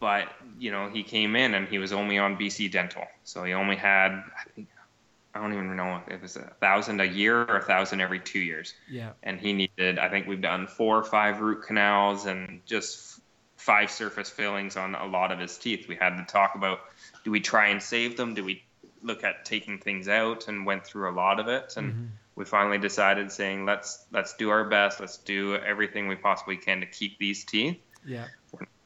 [0.01, 0.29] But
[0.59, 3.77] you know, he came in and he was only on BC Dental, so he only
[3.77, 4.69] had I think
[5.35, 8.21] I don't even know if it was a thousand a year or a thousand every
[8.21, 9.13] two years Yeah.
[9.23, 13.21] and he needed i think we've done four or five root canals and just
[13.57, 16.81] five surface fillings on a lot of his teeth we had to talk about
[17.25, 18.63] do we try and save them do we
[19.03, 22.09] look at taking things out and went through a lot of it and Mhm.
[22.37, 26.81] we finally decided saying let's let's do our best let's do everything we possibly can
[26.81, 28.29] to keep these teeth Yeah.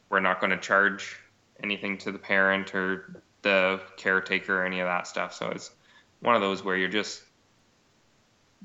[0.09, 1.17] we're not going to charge
[1.61, 5.33] anything to the parent or the caretaker or any of that stuff.
[5.33, 5.71] So it's
[6.19, 7.23] one of those where you're just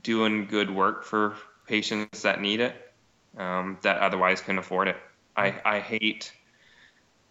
[0.03, 1.37] doing good work for
[1.67, 2.75] patients that need it,
[3.37, 4.97] um, that otherwise can afford it.
[5.37, 6.33] I, I hate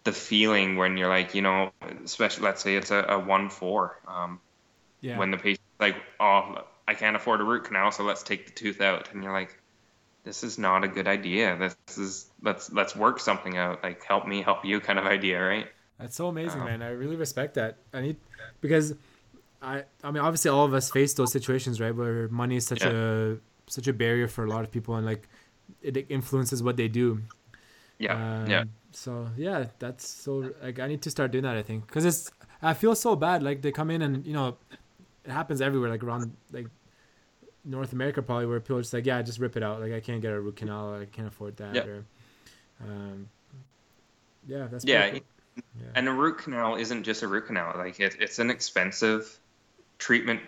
[0.04, 1.72] the feeling when you're like, you know,
[2.04, 4.40] especially let's say it's a, a one four, um,
[5.00, 5.18] Yeah.
[5.18, 8.52] when the patient's like, oh, I can't afford a root canal, so let's take the
[8.52, 9.58] tooth out, and you're like,
[10.24, 11.56] this is not a good idea.
[11.56, 13.82] This is let's let's work something out.
[13.82, 15.66] Like help me, help you, kind of idea, right?
[15.98, 16.82] That's so amazing, Um, man.
[16.82, 17.78] I really respect that.
[17.92, 18.16] I need
[18.60, 18.94] because
[19.60, 21.94] I I mean obviously all of us face those situations, right?
[21.94, 23.38] Where money is such a
[23.68, 25.28] such a barrier for a lot of people and like
[25.82, 27.20] it influences what they do.
[27.98, 28.14] Yeah.
[28.42, 28.64] Um, yeah.
[28.96, 31.56] So yeah, that's so like I need to start doing that.
[31.56, 32.30] I think because it's
[32.60, 33.42] I feel so bad.
[33.42, 34.56] Like they come in and you know,
[35.24, 35.90] it happens everywhere.
[35.90, 36.66] Like around like
[37.64, 39.80] North America probably where people are just like yeah, just rip it out.
[39.80, 40.94] Like I can't get a root canal.
[40.94, 41.74] I can't afford that.
[41.74, 41.86] Yep.
[41.86, 42.04] Or,
[42.84, 43.28] um,
[44.46, 45.20] yeah, that's Yeah, cool.
[45.56, 45.86] yeah.
[45.94, 47.72] And a root canal isn't just a root canal.
[47.76, 49.38] Like it, it's an expensive
[49.98, 50.40] treatment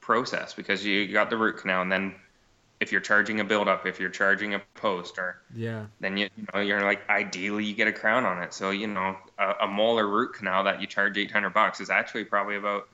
[0.00, 2.14] process because you got the root canal, and then
[2.82, 6.44] if you're charging a buildup, if you're charging a post, or yeah, then you, you
[6.52, 8.52] know you're like ideally you get a crown on it.
[8.54, 12.24] So you know a, a molar root canal that you charge 800 bucks is actually
[12.24, 12.88] probably about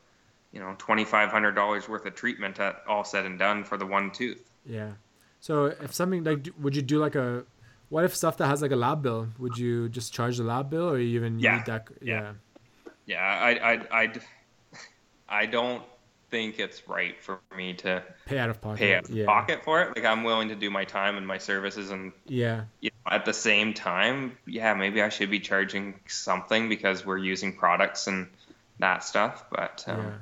[0.53, 4.11] you know 2,500 dollars worth of treatment at all said and done for the one
[4.11, 4.51] tooth.
[4.65, 4.93] yeah.
[5.41, 7.45] So if something like, would you do like a,
[7.91, 9.29] what if stuff that has like a lab bill?
[9.39, 11.55] Would you just charge the lab bill, or you even Yeah.
[11.55, 11.89] need that?
[12.03, 12.33] Yeah.
[13.07, 14.13] Yeah, I I I
[15.29, 15.83] I don't
[16.31, 18.79] think it's right for me to pay out of pocket.
[18.79, 19.25] pay out of yeah.
[19.27, 19.97] pocket for it.
[19.97, 22.65] Like I'm willing to do my time and my services, and Yeah.
[22.81, 27.19] you know, at the same time, yeah, maybe I should be charging something because we're
[27.19, 28.29] using products and
[28.79, 29.45] that stuff.
[29.51, 30.13] But um, yeah.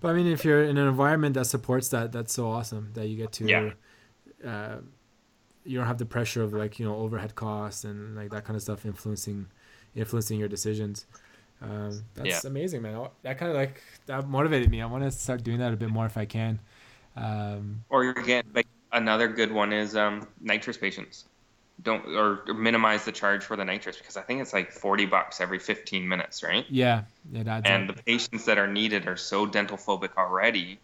[0.00, 3.08] But I mean, if you're in an environment that supports that, that's so awesome that
[3.08, 3.46] you get to.
[3.46, 3.70] Yeah.
[4.44, 4.76] Uh,
[5.64, 8.56] you don't have the pressure of like you know overhead costs and like that kind
[8.56, 9.46] of stuff influencing,
[9.94, 11.06] influencing your decisions.
[11.62, 12.50] Um, that's Yeah.
[12.50, 13.08] amazing, man.
[13.22, 14.82] That kind of like that motivated me.
[14.82, 16.60] I want to start doing that a bit more if I can.
[17.16, 21.24] Um, or you're like another good one is um, nitrous patients.
[21.82, 25.40] Don't or minimize the charge for the nitrous because I think it's like 40 bucks
[25.40, 26.64] every 15 minutes, right?
[26.68, 30.78] yeah, yeah, and the patients that are needed are so dental phobic already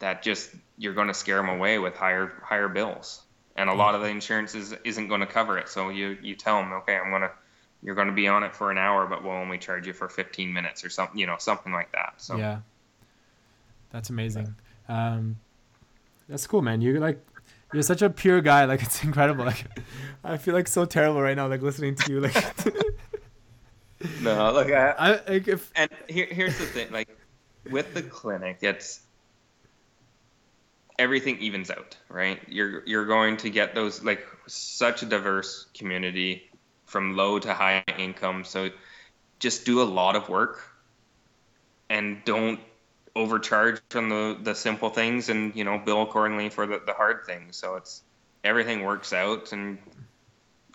[0.00, 3.22] that just you're going to scare them away with higher higher bills
[3.56, 6.34] and a lot of the insurance is, isn't going to cover it so you you
[6.34, 7.30] tell them okay i'm going to
[7.82, 10.08] you're going to be on it for an hour but we'll only charge you for
[10.08, 12.60] 15 minutes or something you know something like that so Yeah.
[13.90, 14.54] That's amazing.
[14.88, 15.36] Um,
[16.28, 16.80] that's cool, man.
[16.80, 17.24] You're like,
[17.72, 18.64] you're such a pure guy.
[18.64, 19.44] Like it's incredible.
[19.44, 19.66] Like,
[20.24, 21.48] I feel like so terrible right now.
[21.48, 22.20] Like listening to you.
[22.20, 22.34] Like,
[24.22, 27.06] no look I, I like if and here, here's the thing like
[27.70, 29.00] with the clinic it's
[30.98, 36.48] everything evens out right you're you're going to get those like such a diverse community
[36.90, 38.68] from low to high income so
[39.38, 40.62] just do a lot of work
[41.88, 42.60] and don't
[43.16, 47.24] overcharge on the the simple things and you know bill accordingly for the, the hard
[47.26, 48.02] things so it's
[48.44, 49.78] everything works out and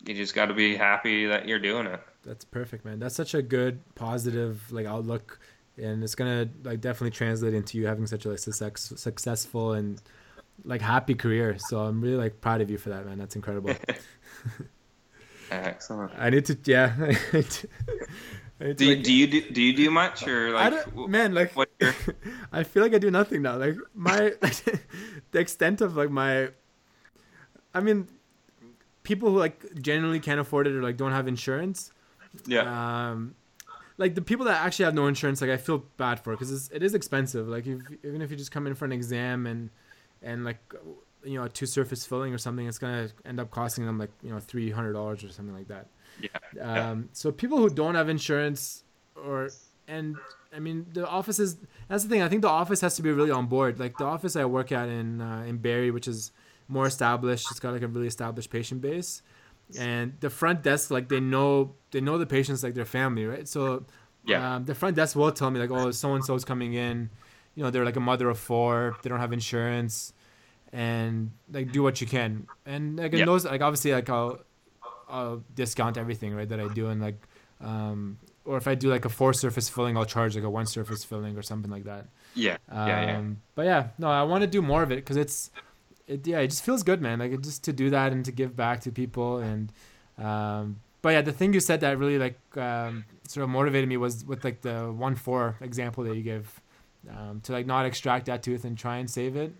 [0.05, 2.99] you just got to be happy that you're doing it that's perfect, man.
[2.99, 5.39] That's such a good positive like outlook,
[5.77, 10.01] and it's gonna like definitely translate into you having such a like success, successful and
[10.63, 11.57] like happy career.
[11.59, 13.19] So I'm really like proud of you for that, man.
[13.19, 13.75] That's incredible.
[15.51, 16.93] excellent I need to, yeah.
[16.99, 17.67] I need to,
[18.59, 20.73] I need to, Do you, like- do you do, do you do much or like
[20.73, 21.93] don't, man, like what your
[22.51, 23.57] I feel like I do nothing now.
[23.57, 24.33] Like my
[25.31, 26.49] the extent of like my
[27.73, 28.07] I mean
[29.03, 31.91] people who like genuinely can't afford it or like don't have insurance.
[32.45, 33.35] yeah Um
[33.97, 36.83] like the people that actually have no insurance, like I feel bad for because it
[36.83, 37.47] is expensive.
[37.47, 39.69] Like if even if you just come in for an exam and
[40.21, 40.57] and like
[41.25, 44.11] you know a two surface filling or something, it's gonna end up costing them like
[44.23, 45.87] you know three hundred dollars or something like that.
[46.21, 46.91] yeah Yeah.
[46.91, 48.83] Um, so people who don't have insurance
[49.15, 49.49] or
[49.87, 50.15] and
[50.55, 51.57] I mean the offices
[51.89, 54.05] that's the thing I think the office has to be really on board like the
[54.05, 56.31] office I work at in uh, in Barrie which is
[56.67, 59.21] more established it's got like a really established patient base
[59.79, 63.47] and the front desk like they know they know the patients like their family right
[63.47, 63.83] so
[64.25, 64.55] Yeah.
[64.55, 67.09] um, the front desk will tell me like oh so and so's coming in
[67.55, 70.13] you know they're like a mother of four they don't have insurance
[70.75, 72.47] and like do what you can.
[72.65, 73.25] And like in Yeah.
[73.25, 74.39] those like obviously like I'll
[75.09, 76.89] I'll discount everything right that I do.
[76.89, 77.19] And like
[77.61, 80.65] um or if I do like a four surface filling I'll charge like a one
[80.65, 82.07] surface filling or something like that.
[82.35, 82.57] Yeah.
[82.69, 83.01] Um, yeah.
[83.05, 83.21] Yeah
[83.55, 85.49] but yeah no I want to do more of it because it's
[86.07, 87.19] it yeah it just feels good man.
[87.19, 89.71] Like it just to do that and to give back to people and
[90.17, 93.95] um but yeah the thing you said that really like um sort of motivated me
[93.97, 96.59] was with like the one four example that you give
[97.15, 99.53] um, to like not extract that tooth and try and save it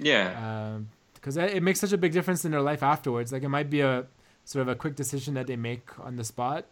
[0.00, 0.78] yeah
[1.14, 3.32] because it makes such a big difference in their life afterwards.
[3.32, 4.06] Like it might be a
[4.44, 6.64] sort of a quick decision that they make on the spot,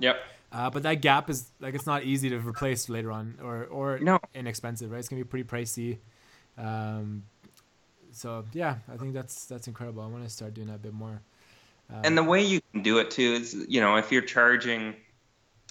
[0.00, 0.16] yep
[0.54, 3.98] uh, but that gap is like it's not easy to replace later on or or
[3.98, 4.20] No.
[4.34, 4.98] inexpensive, right?
[5.00, 5.98] It's gonna be pretty pricey.
[6.56, 7.24] Um,
[8.12, 10.02] so yeah, I think that's that's incredible.
[10.02, 11.20] I want to start doing that a bit more.
[11.90, 14.94] Um, and the way you can do it too is you know if you're charging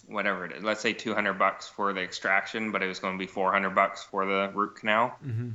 [0.06, 3.18] whatever it is let's say 200 bucks for the extraction but it was going to
[3.18, 5.54] be 400 bucks for the root canal mhm.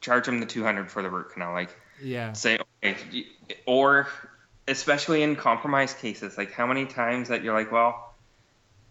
[0.00, 1.70] Charge them the 200 for the root canal like
[2.02, 3.26] yeah, say okay
[3.66, 4.08] or
[4.66, 8.14] especially in compromised cases like how many times that you're like well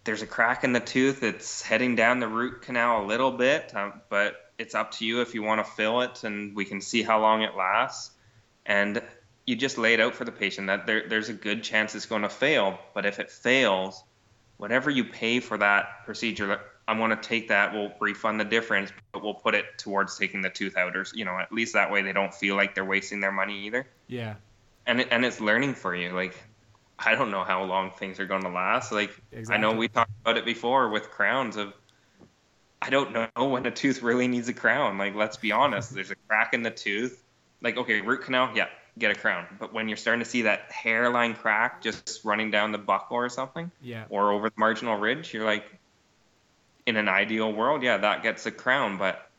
[0.04, 3.74] there's a crack in the tooth it's heading down the root canal a little bit
[3.76, 6.82] um, but it's up to you if you want to fill it and we can
[6.82, 8.12] see how long it lasts
[8.66, 9.02] and
[9.48, 12.06] you just lay it out for the patient that there, there's a good chance it's
[12.06, 12.78] going to fail.
[12.94, 14.04] But if it fails,
[14.58, 17.74] whatever you pay for that procedure, I'm going to take that.
[17.74, 21.26] We'll refund the difference, but we'll put it towards taking the tooth out, or you
[21.26, 23.86] know, at least that way they don't feel like they're wasting their money either.
[24.08, 24.36] Yeah.
[24.86, 26.12] And it, and it's learning for you.
[26.12, 26.42] Like,
[26.98, 28.92] I don't know how long things are going to last.
[28.94, 29.56] Like, Exactly.
[29.56, 31.74] I know we talked about it before with crowns of.
[32.82, 34.98] I don't know when a tooth really needs a crown.
[34.98, 35.94] Like, let's be honest.
[35.96, 37.22] There's a crack in the tooth.
[37.62, 38.68] Like, okay, root canal, yeah,
[38.98, 39.46] get a crown.
[39.60, 43.30] But when you're starting to see that hairline crack just running down the buccal or
[43.30, 44.06] something, Yeah.
[44.10, 45.66] or over the marginal ridge, you're like,
[46.88, 48.98] in an ideal world, yeah, that gets a crown.
[48.98, 49.30] But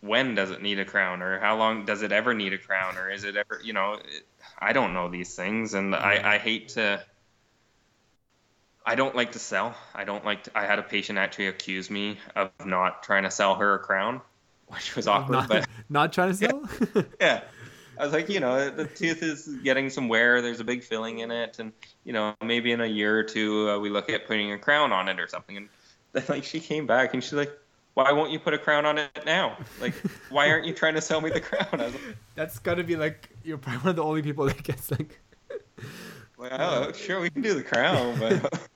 [0.00, 2.96] when does it need a crown, or how long does it ever need a crown,
[2.96, 4.26] or is it ever, you know, it,
[4.58, 5.98] I don't know these things, and Yeah.
[5.98, 7.04] I, I hate to.
[8.86, 9.76] I don't like to sell.
[9.94, 10.44] I don't like.
[10.44, 13.78] To, I had a patient actually accuse me of not trying to sell her a
[13.78, 14.22] crown,
[14.68, 15.34] which was awkward.
[15.34, 17.04] Not, but not trying to sell.
[17.20, 17.42] yeah.
[17.98, 20.40] I was like, you know, the tooth is getting some wear.
[20.40, 21.72] There's a big filling in it, and
[22.04, 24.92] you know, maybe in a year or two, uh, we look at putting a crown
[24.92, 25.56] on it or something.
[25.56, 25.68] And
[26.12, 27.52] then, like, she came back and she's like,
[27.94, 29.56] "Why won't you put a crown on it now?
[29.80, 29.94] Like,
[30.30, 32.02] why aren't you trying to sell me the crown?" I was like,
[32.34, 35.20] That's gotta be like you're probably one of the only people that gets like.
[36.38, 38.68] "Well, oh, sure, we can do the crown, but."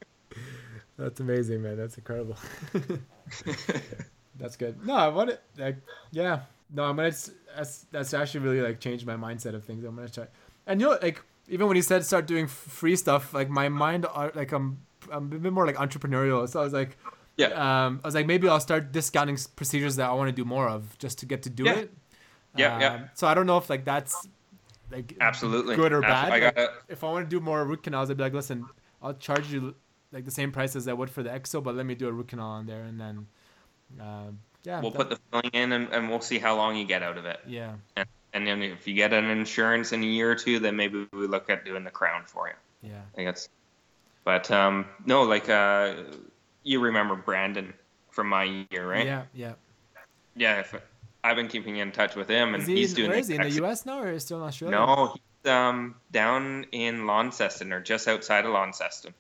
[0.99, 1.77] That's amazing, man.
[1.77, 2.37] That's incredible.
[4.39, 4.87] that's good.
[4.87, 5.41] No, I want it.
[5.57, 5.79] Like,
[6.13, 6.41] yeah.
[6.73, 7.13] No, I'm gonna.
[7.57, 9.85] That's that's actually really like changed my mindset of things.
[9.85, 10.27] I'm gonna try.
[10.67, 14.07] And you know, like even when he said start doing free stuff, like my mind,
[14.35, 14.79] like I'm,
[15.11, 16.49] I'm a bit more like entrepreneurial.
[16.49, 16.97] So I was like,
[17.51, 20.45] yeah, um, I was like, maybe I'll start discounting procedures that I want to do
[20.45, 21.75] more of, just to get to do Yeah.
[21.79, 21.93] it.
[22.57, 22.95] Yeah, yeah.
[22.95, 24.29] Um, So I don't know if like that's
[24.91, 26.33] like absolutely good or Abs- bad.
[26.33, 28.67] I Like, got if I want to do more root canals, I'd be like, listen,
[29.03, 29.75] I'll charge you
[30.13, 32.13] like the same price as I would for the EXO, but let me do a
[32.13, 33.27] root canal on there, and then,
[34.01, 36.85] um, yeah, We'll that- put the filling in, and, and we'll see how long you
[36.85, 37.41] get out of it.
[37.47, 40.77] yeah, And, and then if you get an insurance in a year or two, then
[40.77, 42.91] maybe we look at doing the crown for you.
[42.91, 43.49] yeah, I think that's.
[44.25, 45.95] But um, no, like uh,
[46.63, 47.73] you remember Brandon
[48.11, 49.07] from my year, right?
[49.07, 49.53] yeah, yeah.
[50.37, 50.61] Yeah.
[50.61, 50.75] If,
[51.25, 53.43] I've been keeping in touch with him, and he, he's doing where is he in
[53.43, 53.87] the U.S.
[53.87, 54.77] now, or is he still in Australia?
[54.77, 59.15] No, he's um, down in Launceston or just outside of Launceston,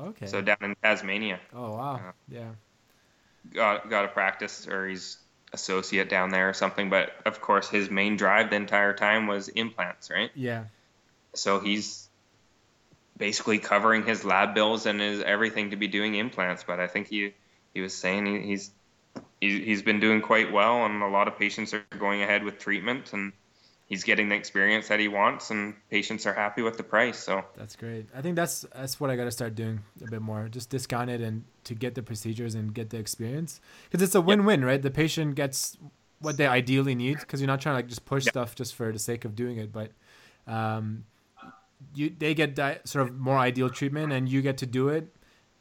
[0.00, 0.26] Okay.
[0.26, 1.40] so down in Tasmania.
[1.54, 1.94] oh wow.
[1.96, 2.50] uh, Yeah.
[3.52, 5.18] Got got a practice, or he's
[5.52, 6.90] associate down there or something.
[6.90, 10.30] But of course, his main drive the entire time was implants, right?
[10.34, 10.64] Yeah.
[11.34, 12.07] so he's
[13.18, 16.64] basically covering his lab bills and his everything to be doing implants.
[16.64, 17.34] But I think he
[17.74, 18.70] he was saying he, he's
[19.40, 22.58] he, he's been doing quite well, and a lot of patients are going ahead with
[22.58, 23.32] treatment, and
[23.86, 27.18] he's getting the experience that he wants, and patients are happy with the price.
[27.18, 28.06] So That's great.
[28.14, 30.48] I think that's that's what I got to start doing a bit more.
[30.48, 33.60] Just discount it and to get the procedures and get the experience
[33.90, 34.80] because it's a win-win, right?
[34.80, 35.76] The patient gets
[36.20, 38.30] what they ideally need because you're not trying to like just push Yeah.
[38.32, 39.92] stuff just for the sake of doing it, but
[40.46, 41.04] um,
[41.94, 45.14] you they get that sort of more ideal treatment and you get to do it.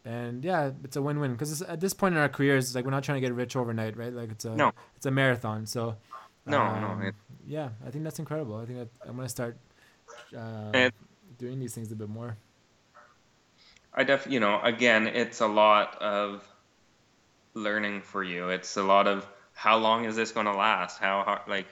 [0.05, 2.91] And yeah, it's a win-win because at this point in our careers, it's like we're
[2.91, 4.13] not trying to get rich overnight, right?
[4.13, 4.72] Like it's a No.
[4.95, 5.65] it's a marathon.
[5.65, 5.97] So
[6.45, 7.15] No, um, no, it-
[7.45, 8.55] yeah, I think that's incredible.
[8.57, 9.57] I think that I'm gonna start
[10.36, 10.93] uh, And-
[11.38, 12.38] doing these things a bit more.
[13.93, 16.47] I def you know again, it's a lot of
[17.53, 18.49] learning for you.
[18.49, 20.99] It's a lot of how long is this going to last?
[20.99, 21.65] How hard, like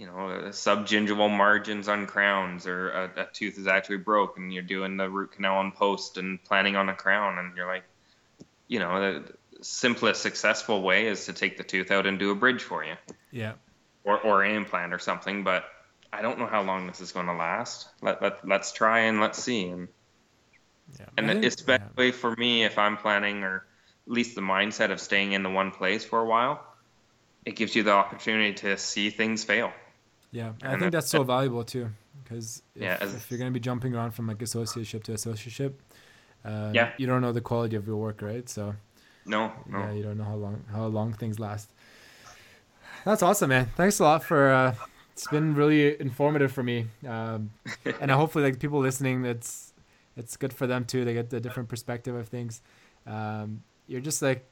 [0.00, 4.62] you know, subgingival margins on crowns, or a, a tooth is actually broke, and you're
[4.62, 7.84] doing the root canal on post and planning on a crown, and you're like,
[8.66, 12.34] you know, the simplest successful way is to take the tooth out and do a
[12.34, 12.94] bridge for you,
[13.30, 13.52] Yeah.
[14.02, 15.44] or or an implant or something.
[15.44, 15.66] But
[16.10, 17.86] I don't know how long this is going to last.
[18.00, 19.68] Let, let let's try and let's see.
[19.68, 19.88] And
[20.98, 21.06] Yeah.
[21.18, 23.66] and think- especially for me, if I'm planning or
[24.06, 26.64] at least the mindset of staying in the one place for a while,
[27.44, 29.74] it gives you the opportunity to see things fail.
[30.32, 31.88] Yeah, I think that's so valuable too,
[32.22, 35.74] because if, Yeah, as- if you're gonna be jumping around from like associateship to associateship,
[36.44, 36.92] um, Yeah.
[36.98, 38.48] you don't know the quality of your work, right?
[38.48, 38.74] So
[39.26, 39.78] No, no.
[39.80, 41.72] yeah, you don't know how long how long things last.
[43.04, 43.70] That's awesome, man.
[43.76, 44.50] Thanks a lot for.
[44.50, 44.74] Uh,
[45.12, 47.50] it's been really informative for me, um,
[48.00, 49.22] and hopefully like people listening.
[49.22, 49.72] That's
[50.16, 51.04] it's good for them too.
[51.04, 52.62] They get the different perspective of things.
[53.06, 54.46] Um, you're just like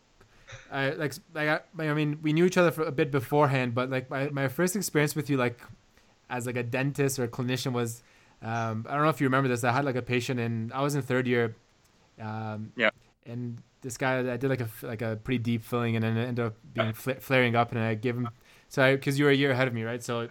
[0.71, 3.91] I like like I, I mean we knew each other for a bit beforehand, but
[3.91, 5.61] like my, my first experience with you like
[6.31, 8.03] as like a dentist or a clinician was
[8.43, 9.65] um, I don't know if you remember this.
[9.65, 11.55] I had like a patient and I was in third year.
[12.21, 12.91] Um, Yeah.
[13.27, 16.27] And this guy, I did like a like a pretty deep filling, and then it
[16.27, 18.29] ended up being fl- flaring up, and I gave him.
[18.69, 20.03] So because you were a year ahead of me, right?
[20.03, 20.29] So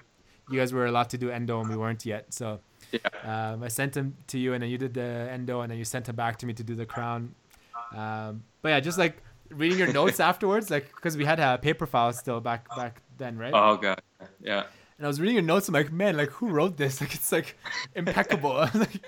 [0.50, 2.34] you guys were allowed to do endo, and we weren't yet.
[2.34, 2.60] So
[2.92, 3.00] Yeah.
[3.24, 5.02] um, I sent him to you, and then you did the
[5.32, 7.36] endo, and then you sent him back to me to do the crown.
[7.96, 11.86] Um, but yeah, just like reading your notes afterwards, like because we had a paper
[11.86, 13.54] file still back back then, right?
[13.54, 14.02] Oh god.
[14.42, 14.64] Yeah.
[14.98, 15.68] And I was reading your notes.
[15.68, 17.00] I'm like, man, like who wrote this?
[17.02, 17.56] Like it's like
[17.96, 18.52] impeccable.
[18.58, 19.02] I was like,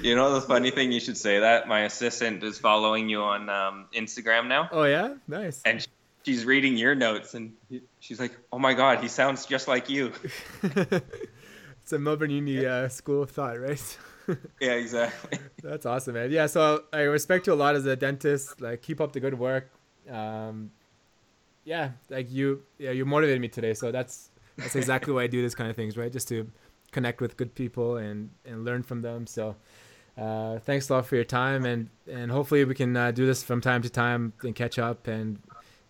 [0.00, 0.92] You know the funny thing?
[0.92, 1.66] You should say that.
[1.68, 5.60] My assistant is following you on um, Instagram now, oh yeah, nice.
[5.64, 5.86] and sh-
[6.24, 7.52] she's reading your notes, and
[8.00, 10.12] she's like, "Oh my God, he sounds just like you."
[10.62, 13.98] it's a Melbourne Uni uh, School of Thought, right?
[14.60, 15.38] yeah, exactly.
[15.62, 16.30] That's awesome, man.
[16.30, 18.60] Yeah, so I respect you a lot as a dentist.
[18.60, 19.70] Like, keep up the good work.
[20.10, 20.70] Um,
[21.64, 23.74] yeah, like you, yeah, you motivated me today.
[23.74, 26.12] So that's that's exactly why I do this kind of things, right?
[26.12, 26.50] Just to
[26.92, 29.26] connect with good people and and learn from them.
[29.26, 29.56] So,
[30.16, 33.42] uh, thanks a lot for your time, and and hopefully we can uh, do this
[33.42, 35.40] from time to time and catch up and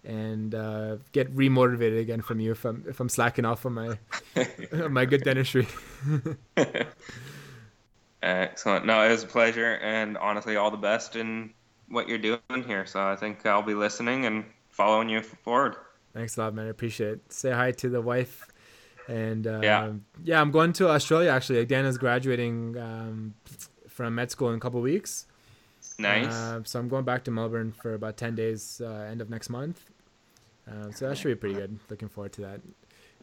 [0.03, 3.99] and uh, get remotivated again from you if I'm if I'm slacking off on my
[4.73, 5.67] on my good dentistry.
[8.27, 8.85] Excellent.
[8.85, 11.55] No, it was a pleasure, and honestly, all the best in
[11.89, 12.85] what you're doing here.
[12.85, 15.77] So I think I'll be listening and following you forward.
[16.13, 16.67] Thanks a lot, man.
[16.67, 17.33] I appreciate it.
[17.33, 18.49] Say hi to the wife.
[19.07, 19.93] And uh, Yeah.
[20.25, 21.65] yeah, I'm going to Australia actually.
[21.67, 23.35] Dana's graduating um,
[23.89, 25.27] from med school in a couple weeks.
[25.97, 26.35] Nice.
[26.35, 29.51] Uh, so I'm going back to Melbourne for about 10 days, uh, end of next
[29.51, 29.85] month.
[30.69, 31.79] Um, so that should be pretty good.
[31.89, 32.61] Looking forward to that.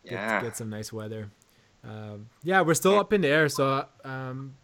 [0.05, 0.41] Get, yeah.
[0.41, 1.29] get some nice weather.
[1.83, 3.49] Um, yeah, we're still up in the air.
[3.49, 4.55] So um,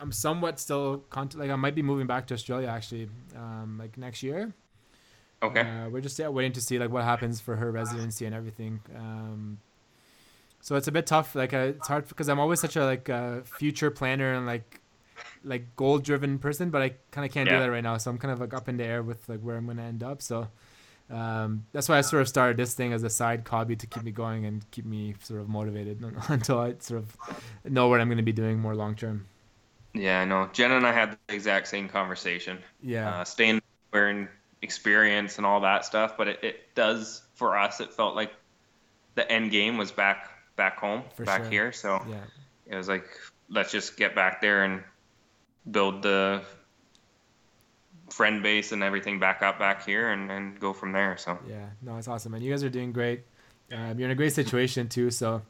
[0.00, 3.96] I'm somewhat still, cont- like I might be moving back to Australia actually, um, like
[3.96, 4.52] next year.
[5.42, 5.60] okay.
[5.60, 8.80] Uh, we're just yeah, waiting to see like what happens for her residency and everything.
[8.96, 9.58] Um,
[10.60, 11.34] so it's a bit tough.
[11.34, 14.80] Like uh, it's hard because I'm always such a like uh, future planner and like
[15.44, 17.96] like goal driven person, but I kind of can't do that right now.
[17.98, 20.02] So I'm kind of like up in the air with like where I'm gonna end
[20.02, 20.22] up.
[20.22, 20.48] So
[21.10, 24.04] um, that's why I sort of started this thing as a side hobby to keep
[24.04, 27.16] me going and keep me sort of motivated until I sort of
[27.64, 29.26] know what I'm gonna be doing more long term.
[29.94, 30.48] Yeah, I know.
[30.52, 32.58] Jen and I had the exact same conversation.
[32.82, 33.20] Yeah.
[33.20, 33.60] Uh, staying
[33.92, 34.28] and
[34.62, 37.80] experience and all that stuff, but it, it does for us.
[37.80, 38.32] It felt like
[39.14, 41.50] the end game was back back home, For back sure.
[41.50, 41.72] here.
[41.72, 42.20] So yeah.
[42.66, 43.04] it was like
[43.48, 44.82] let's just get back there and
[45.70, 46.42] build the
[48.10, 51.66] friend base and everything back up back here and, and go from there so Yeah,
[51.80, 53.22] no, it's awesome, and you guys are doing great.
[53.72, 55.42] Um, you're in a great situation too, so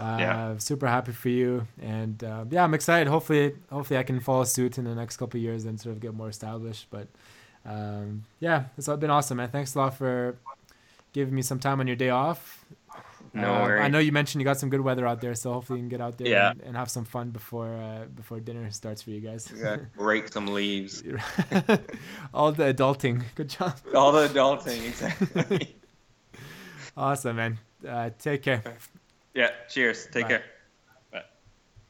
[0.00, 0.58] uh, Yeah.
[0.58, 1.66] super happy for you.
[1.80, 3.08] And uh, yeah, I'm excited.
[3.08, 6.00] Hopefully, hopefully I can follow suit in the next couple of years and sort of
[6.00, 6.86] get more established.
[6.90, 7.08] But
[7.66, 9.48] um, yeah, it's been awesome, man.
[9.50, 10.36] Thanks a lot for
[11.12, 12.64] giving me some time on your day off.
[13.34, 15.52] no Uh, worries I know you mentioned you got some good weather out there, so
[15.52, 16.50] hopefully you can get out there Yeah.
[16.50, 19.46] and, and have some fun before uh, before dinner starts for you guys.
[19.46, 21.02] Gotta rake some leaves
[22.34, 23.22] All the adulting.
[23.34, 23.74] Good job.
[23.94, 25.76] all the adulting exactly
[26.96, 27.58] Awesome, man.
[27.88, 28.62] Uh, take care.
[29.34, 30.28] Yeah cheers take Bye.
[30.28, 30.44] care